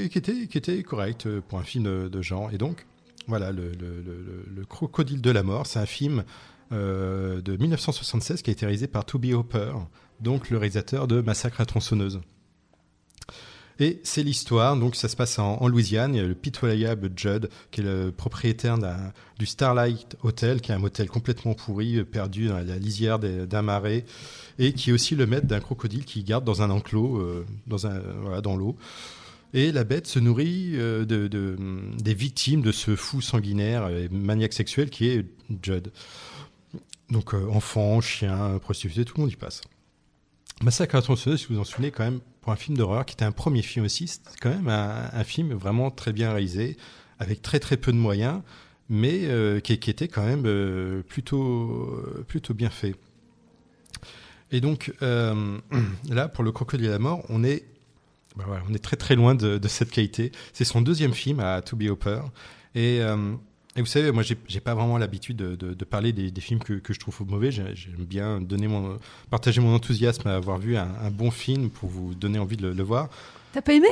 [0.10, 2.52] qui était correct pour un film de, genre.
[2.54, 2.86] Et donc,
[3.28, 6.24] voilà, le Crocodile de la mort, c'est un film
[6.74, 9.72] euh, de 1976 qui a été réalisé par Toby Hopper,
[10.20, 12.20] donc le réalisateur de Massacre à tronçonneuse.
[13.80, 16.16] Et c'est l'histoire, donc ça se passe en, Louisiane.
[16.16, 18.78] Il y a le pitoyable Judd, qui est le propriétaire
[19.38, 24.06] du Starlight Hotel, qui est un motel complètement pourri, perdu dans la lisière d'un marais,
[24.58, 27.46] et qui est aussi le maître d'un crocodile qui garde dans un enclos, euh,
[28.42, 28.76] dans, l'eau.
[29.54, 31.58] Et la bête se nourrit euh, de, de-
[32.02, 35.26] des victimes de ce fou sanguinaire et maniaque sexuel qui est
[35.62, 35.92] Judd.
[37.12, 39.62] Donc euh, enfants, chiens, prostituées, tout le monde y passe.
[40.64, 42.20] Massacre à tronçonneuse, si vous vous en souvenez, quand même,
[42.52, 45.92] un film d'horreur qui était un premier film aussi, c'était quand même un, film vraiment
[45.92, 46.78] très bien réalisé,
[47.20, 48.42] avec très très peu de moyens,
[48.90, 52.96] mais euh, qui, était quand même euh, plutôt, plutôt bien fait.
[54.52, 55.58] Et donc, euh,
[56.10, 57.66] là, pour le Crocodile à la mort, on est,
[58.36, 60.32] bah voilà, on est très très loin de, cette qualité.
[60.54, 62.22] C'est son deuxième film à Toby Hopper.
[62.76, 63.02] Et,
[63.78, 66.60] et vous savez, moi, j'ai pas vraiment l'habitude de, de- de parler des, des films
[66.60, 67.52] que, que je trouve mauvais.
[67.52, 68.98] J'ai- J'aime bien donner mon,
[69.30, 72.64] partager mon enthousiasme à avoir vu un, un bon film pour vous donner envie de
[72.68, 73.10] le, le voir.
[73.54, 73.88] T'as pas aimé?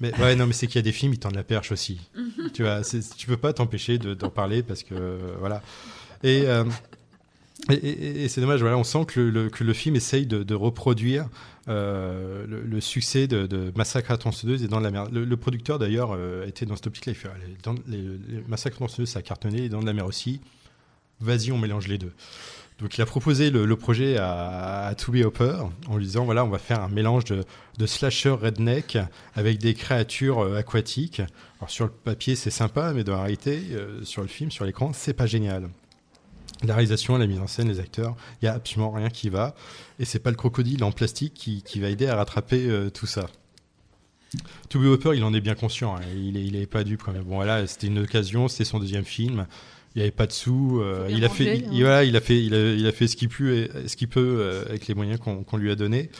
[0.00, 2.00] Mais ouais, non, mais c'est qu'il y a des films, ils tendent la perche aussi.
[2.52, 2.82] tu vois,
[3.16, 5.62] tu peux pas t'empêcher de- d'en parler parce que euh, voilà.
[6.22, 6.64] Et, euh,
[7.70, 11.28] et, c'est dommage, voilà, on sent que le, film essaye de, reproduire
[11.68, 15.08] euh, le, succès de, Massacre à tronçonneuse et dans la mer.
[15.10, 17.12] Le, producteur d'ailleurs euh, était dans cette optique-là.
[17.12, 17.28] Il fait
[18.48, 20.40] Massacre à tronçonneuse, ça a cartonné, les dents de la mer aussi.
[21.20, 22.12] Vas-y, on mélange les deux.
[22.80, 26.44] Donc il a proposé le, le projet à, à Toby Hopper en lui disant voilà
[26.44, 27.44] on va faire un mélange de,
[27.78, 28.98] de slasher redneck
[29.36, 31.22] avec des créatures euh, aquatiques.
[31.60, 34.64] Alors sur le papier c'est sympa mais dans la réalité euh, sur le film sur
[34.64, 35.68] l'écran c'est pas génial.
[36.62, 39.54] La réalisation, la mise en scène, les acteurs, il y a absolument rien qui va
[39.98, 43.06] et c'est pas le crocodile en plastique qui, qui va aider à rattraper euh, tout
[43.06, 43.26] ça.
[44.68, 45.94] Toby Hopper, il en est bien conscient.
[45.96, 46.00] hein.
[46.16, 47.22] Il, est, il est pas dupe quand même.
[47.24, 49.46] Bon, voilà, c'était une occasion, c'était son deuxième film.
[49.94, 50.80] Il n'y avait pas de sous.
[50.80, 51.68] euh, il a fait, manger, il, hein.
[51.72, 54.08] il- voilà, il a fait, il a, il a fait ce qu'il peut, ce qu'il
[54.08, 56.10] peut euh, avec les moyens qu'on qu'on lui a donnés.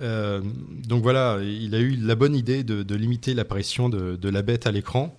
[0.00, 4.42] Donc voilà, il a eu la bonne idée de, de limiter l'apparition de, de la
[4.42, 5.16] bête à l'écran.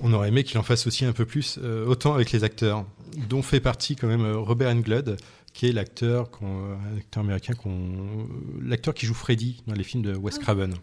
[0.00, 2.86] On aurait aimé qu'il en fasse aussi un peu plus, euh, autant avec les acteurs,
[3.28, 5.16] dont fait partie quand même euh, Robert Englund,
[5.52, 7.54] qui est l'acteur, un acteur américain,
[8.60, 10.74] l'acteur qui joue Freddy dans les films de Wes Craven.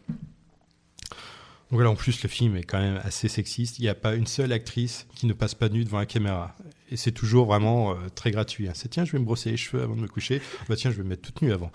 [1.72, 3.80] Donc voilà, en plus, le film est quand même assez sexiste.
[3.80, 6.54] Il n'y a pas une seule actrice qui ne passe pas nue devant la caméra.
[6.90, 8.68] Et c'est toujours vraiment euh, très gratuit.
[8.68, 8.74] hein.
[8.76, 10.42] C'est tiens, je vais me brosser les cheveux avant de me coucher.
[10.68, 11.72] Bah tiens, je vais me mettre toute nue avant.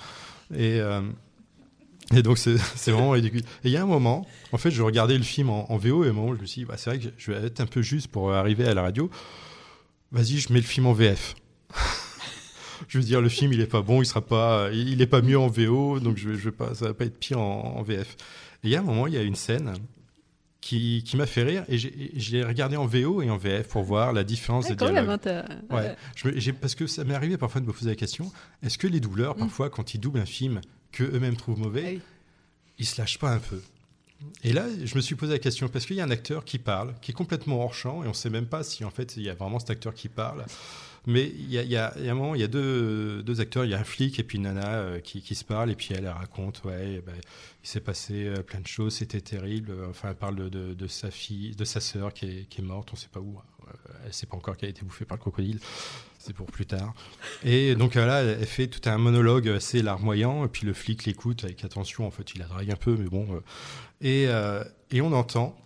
[0.54, 1.00] Et, euh,
[2.14, 3.40] et donc, c'est vraiment ridicule.
[3.64, 6.04] Et il y a un moment, en fait, je regardais le film en, en VO
[6.04, 7.60] et à un moment, je me suis dit, bah, c'est vrai que je vais être
[7.60, 9.10] un peu juste pour arriver à la radio.
[10.12, 11.34] Vas-y, je mets le film en VF.
[12.88, 15.22] je veux dire, le film, il est pas bon, il sera pas, il est pas
[15.22, 17.82] mieux en VO, donc je, je vais pas, ça va pas être pire en, en
[17.82, 18.16] VF.
[18.62, 19.72] Et il y a un moment, il y a une scène
[20.60, 23.36] qui, qui m'a fait rire et j'ai- et je l'ai regardé en VO et en
[23.36, 25.20] VF pour voir la différence Ouais, de quand dialogue.
[25.24, 25.96] même, hein, ouais.
[26.40, 28.32] Je parce que ça m'est arrivé parfois de me poser la question
[28.64, 29.40] est-ce que les doubleurs, Mm.
[29.40, 30.60] parfois, quand ils doublent un film
[30.96, 32.00] que eux-mêmes trouvent mauvais,
[32.78, 33.60] ils se lâchent pas un peu
[34.42, 36.58] et là, je me suis posé la question parce qu'il y a un acteur qui
[36.58, 39.14] parle, qui est complètement hors champ, et on ne sait même pas si en fait
[39.18, 40.46] il y a vraiment cet acteur qui parle.
[41.06, 42.48] Mais il y a, il y a- il y a un moment, il y a
[42.48, 45.34] deux, deux acteurs, il y a un flic et puis une nana euh, qui, qui
[45.34, 47.14] se parlent, et puis elle, elle raconte, ouais, ben,
[47.62, 49.72] il s'est passé euh, plein de choses, c'était terrible.
[49.90, 52.64] Enfin, elle parle de, de- de sa fille, de sa sœur qui est, qui est
[52.64, 53.36] morte, on ne sait pas où.
[53.38, 55.60] Euh, Elle ne sait pas encore qu'elle a été bouffée par le crocodile.
[56.26, 56.92] C'est pour plus tard.
[57.44, 61.44] Et donc là, elle fait tout un monologue assez larmoyant, et puis le flic l'écoute
[61.44, 62.04] avec attention.
[62.04, 63.28] En fait, il la drague un peu, mais bon.
[63.30, 63.40] euh,
[64.00, 65.56] et, euh, et on entend,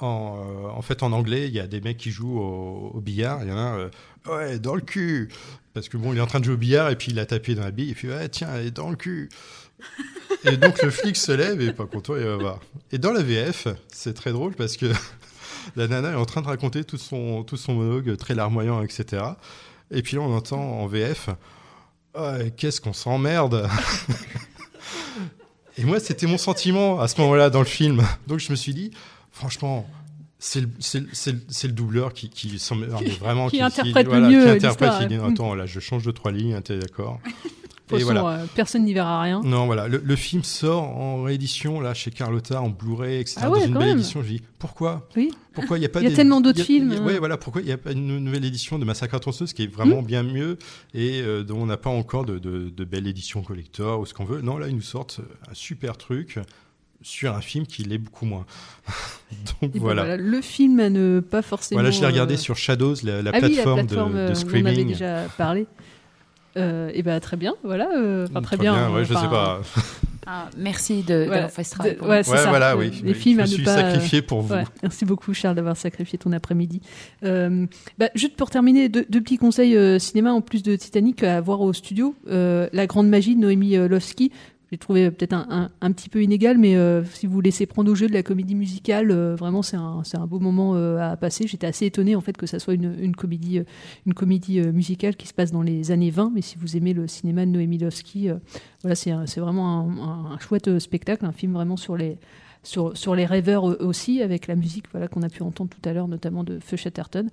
[0.00, 3.42] en, euh, en fait, en anglais, il y a des mecs qui jouent au, billard.
[3.42, 3.90] Il y en a un, euh,
[4.28, 5.30] ouais, dans le cul.
[5.72, 7.24] Parce que bon, il est en train de jouer au billard et puis il a
[7.24, 7.92] tapé dans la bille.
[7.92, 9.30] Et puis, ouais, tiens, elle est dans le cul.
[10.44, 12.60] et donc le flic se lève et pas content, il va voir.
[12.92, 14.86] Et dans la VF, c'est très drôle parce que
[15.74, 19.22] la nana est en train de raconter tout son, tout son monologue très larmoyant, etc.
[19.90, 21.30] Et puis là, on entend en VF,
[22.18, 23.68] Ouais, qu'est-ce qu'on s'emmerde
[25.78, 28.02] Et moi, c'était mon sentiment à ce moment-là dans le film.
[28.26, 28.90] Donc je me suis dit,
[29.30, 29.86] franchement,
[30.38, 31.32] C'est le, le-
[31.64, 32.56] le- doubleur qui, qui
[33.20, 36.04] vraiment Qui interprète le voilà, mieux, qui euh, interprète, qui dit attends là je change
[36.04, 37.20] de trois lignes, hein, t'es d'accord?
[37.90, 38.28] Façon, voilà.
[38.42, 39.40] euh, personne n'y verra rien.
[39.44, 43.40] Non, voilà, le, le film sort en réédition là chez Carlotta en Blu-ray, etc.
[43.42, 43.98] Ah ouais, dans une belle même.
[43.98, 44.22] édition.
[44.22, 45.08] Je dis pourquoi?
[45.16, 45.30] Oui.
[45.52, 47.04] Pourquoi il y a pas Il y a des- tellement d'autres films, hein.
[47.04, 49.62] Ouais, voilà, pourquoi il n'y a pas une nouvelle édition de Massacre à tronçonneuse qui
[49.62, 50.58] est vraiment bien mieux
[50.94, 54.12] et euh, dont on n'a pas encore de, de, de belle édition collector ou ce
[54.14, 54.40] qu'on veut.
[54.42, 55.20] Non, là ils nous sortent
[55.50, 56.38] un super truc
[57.02, 58.44] sur un film qui l'est beaucoup moins.
[59.60, 60.16] Donc ben voilà.
[60.16, 61.80] Le film à ne pas forcément.
[61.80, 64.18] Voilà, je l'ai regardé euh, sur Shadows, la, la ah oui, plateforme, de- plateforme, de,
[64.18, 64.64] euh, dont Screaming.
[64.64, 65.66] On avait déjà parlé.
[66.56, 67.88] Euh, et ben très bien, voilà.
[67.96, 68.94] euh, enfin, très, Très bien, bien.
[68.94, 69.60] ouais, je sais pas.
[70.28, 71.30] Ah, merci de, Voilà.
[71.34, 71.92] d'avoir fait ce travail.
[71.92, 72.24] De- pour ouais, nous.
[72.24, 72.48] c'est Ouais, ça.
[72.48, 72.90] voilà, oui.
[73.04, 73.74] Les Oui, films je à me ne suis pas.
[73.76, 74.54] sacrifié pour vous.
[74.54, 76.80] Ouais, merci beaucoup, Charles, d'avoir sacrifié ton après-midi.
[77.24, 77.66] Euh,
[77.98, 81.40] bah, juste pour terminer, deux, deux petits conseils euh, cinéma en plus de Titanic à
[81.40, 82.16] voir au studio.
[82.28, 84.32] Euh, La grande magie de Noémie Lovski.
[84.72, 87.94] J'ai trouvé peut-être un, un, petit peu inégal, mais euh, si vous laissez prendre au
[87.94, 91.46] jeu de la comédie musicale, euh, vraiment c'est un, un beau moment euh, à passer.
[91.46, 93.60] J'étais assez étonnée en fait que ça soit une, une comédie,
[94.06, 96.32] une comédie musicale qui se passe dans les années 20.
[96.34, 98.28] Mais si vous aimez le cinéma de Noémie Lovski,
[98.82, 99.88] voilà, c'est vraiment
[100.32, 102.18] un, chouette spectacle, un film vraiment sur les
[102.64, 105.92] sur, sur les rêveurs aussi, avec la musique voilà, qu'on a pu entendre tout à
[105.92, 107.28] l'heure, notamment de Feu Chatterton.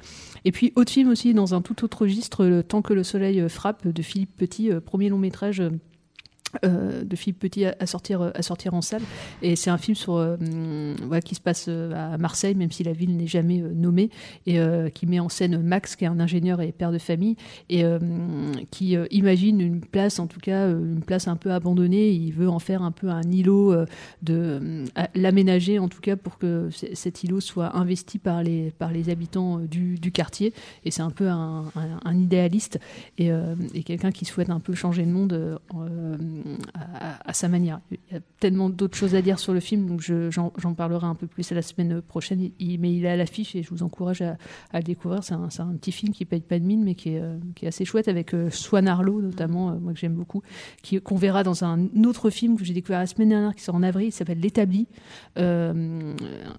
[0.45, 3.87] Et puis, autre film aussi, dans un tout autre registre, temps que le soleil frappe,
[3.87, 5.63] de Philippe Petit, premier long métrage.
[6.63, 9.01] Euh, de Philippe Petit à, à sortir euh, à sortir en salle.
[9.41, 10.37] Et c'est un film sur euh,
[11.05, 14.09] voilà, qui se passe à Marseille même si la ville n'est jamais nommée
[14.45, 14.59] et
[14.93, 17.35] qui met en scène Max qui est un ingénieur et père de famille
[17.69, 17.99] et euh,
[18.71, 22.09] qui imagine une place en tout cas une place un peu abandonnée.
[22.11, 23.75] Il veut en faire un peu un îlot
[24.21, 28.91] de à- l'aménager en tout cas pour que cet îlot soit investi par les par
[28.91, 30.53] les habitants du, quartier.
[30.85, 31.65] Et c'est un peu un,
[32.13, 32.79] idéaliste
[33.17, 33.31] et,
[33.73, 35.59] et quelqu'un qui souhaite un peu changer le monde
[36.73, 37.79] à, à sa manière.
[37.91, 41.05] Il y a tellement d'autres choses à dire sur le film, donc je- j'en parlerai
[41.07, 42.39] un peu plus la semaine prochaine.
[42.59, 44.37] Mais il est à l'affiche et je vous encourage à,
[44.71, 45.23] à le découvrir.
[45.23, 48.07] C'est un, petit film qui paye pas de mine, mais qui est, euh, assez chouette
[48.07, 50.41] avec euh, Swan Arlo notamment, euh, moi que j'aime beaucoup,
[51.03, 53.83] qu'on verra dans un autre film que j'ai découvert la semaine dernière qui sort en
[53.83, 54.87] avril, qui s'appelle L'établi,
[55.37, 56.13] un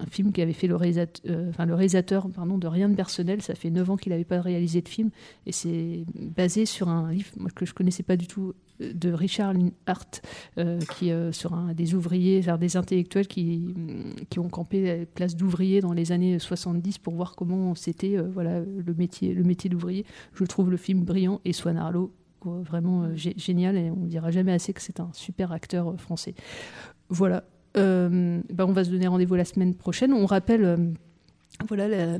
[0.09, 3.41] film qui avait fait le réalisateur, pardon de Rien de personnel.
[3.41, 5.09] Ça fait 9 ans qu'il n'avait pas réalisé de film
[5.45, 9.53] et c'est basé sur un livre que je connaissais pas du tout de Richard
[9.87, 10.21] Linhart,
[10.57, 15.05] euh, qui euh, sur un, des ouvriers, des intellectuels qui, mm, qui ont campé la
[15.05, 19.43] place d'ouvriers dans les années 70 pour voir comment c'était euh, voilà, le métier, le
[19.43, 20.05] métier d'ouvrier.
[20.33, 22.11] Je trouve le film brillant et Swan Arlo
[22.43, 26.35] vraiment gé- génial et on dira jamais assez que c'est un super acteur français.
[27.09, 27.43] Voilà.
[27.73, 30.13] Ben, on va se donner rendez-vous la semaine prochaine.
[30.13, 30.93] On rappelle.
[31.61, 32.17] Euh, voilà la,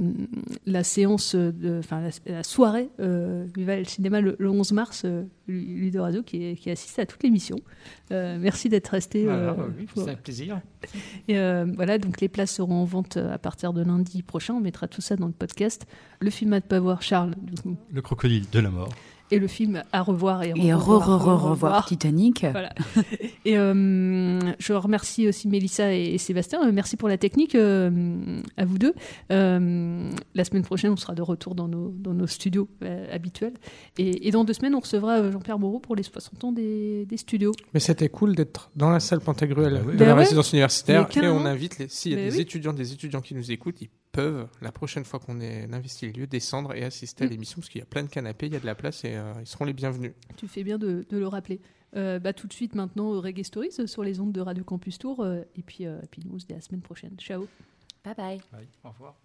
[0.65, 3.45] la séance, de, enfin la, la soirée euh,
[3.85, 7.57] cinéma le, le 11 mars, euh, Ludo Radio qui, assiste à toute l'émission.
[8.11, 9.25] Euh, merci d'être resté.
[9.25, 10.61] Voilà, euh, oui, pour- c'est un plaisir.
[11.27, 14.53] Et euh, voilà, donc les places seront en vente euh, à partir de lundi prochain.
[14.55, 15.85] On mettra tout ça dans le podcast.
[16.21, 17.35] Le film à ne pas voir, Charles,
[17.91, 18.89] Le crocodile de la mort.
[19.31, 22.45] Et le film à revoir et, Et re, re, re, revoir Titanic.
[22.51, 22.73] Voilà.
[23.45, 26.67] Et euh, je remercie aussi Mélissa et, et Sébastien.
[26.67, 28.93] Euh, merci pour la technique euh, à vous deux.
[29.31, 33.53] Euh, la semaine prochaine, on sera de retour dans nos, dans nos studios euh, habituels.
[33.99, 37.17] Et, et dans deux semaines, on recevra Jean-Pierre Moreau pour les 60 ans des, des
[37.17, 37.51] studios.
[37.73, 39.93] Mais c'était cool d'être dans la salle Pantagruel Bah oui.
[39.93, 40.19] de Bah la ouais.
[40.21, 42.41] résidence universitaire et on invite les s'il y a Mais des oui.
[42.41, 46.11] étudiants des étudiants qui nous écoutent ils peuvent la prochaine fois qu'on est investi le
[46.21, 47.29] lieu descendre et assister à Mm.
[47.31, 49.15] l'émission parce qu'il y a plein de canapés il y a de la place et
[49.15, 51.59] euh, ils seront les bienvenus Tu fais bien de, de le rappeler.
[51.95, 54.63] Euh, bah, tout de suite maintenant, au Reggae Stories euh, sur les ondes de Radio
[54.63, 55.21] Campus Tour.
[55.21, 57.15] euh, et, puis, euh, et puis nous, on se dit à la semaine prochaine.
[57.19, 57.47] Ciao.
[58.03, 58.41] Bye bye.
[58.53, 59.24] Oui, au revoir.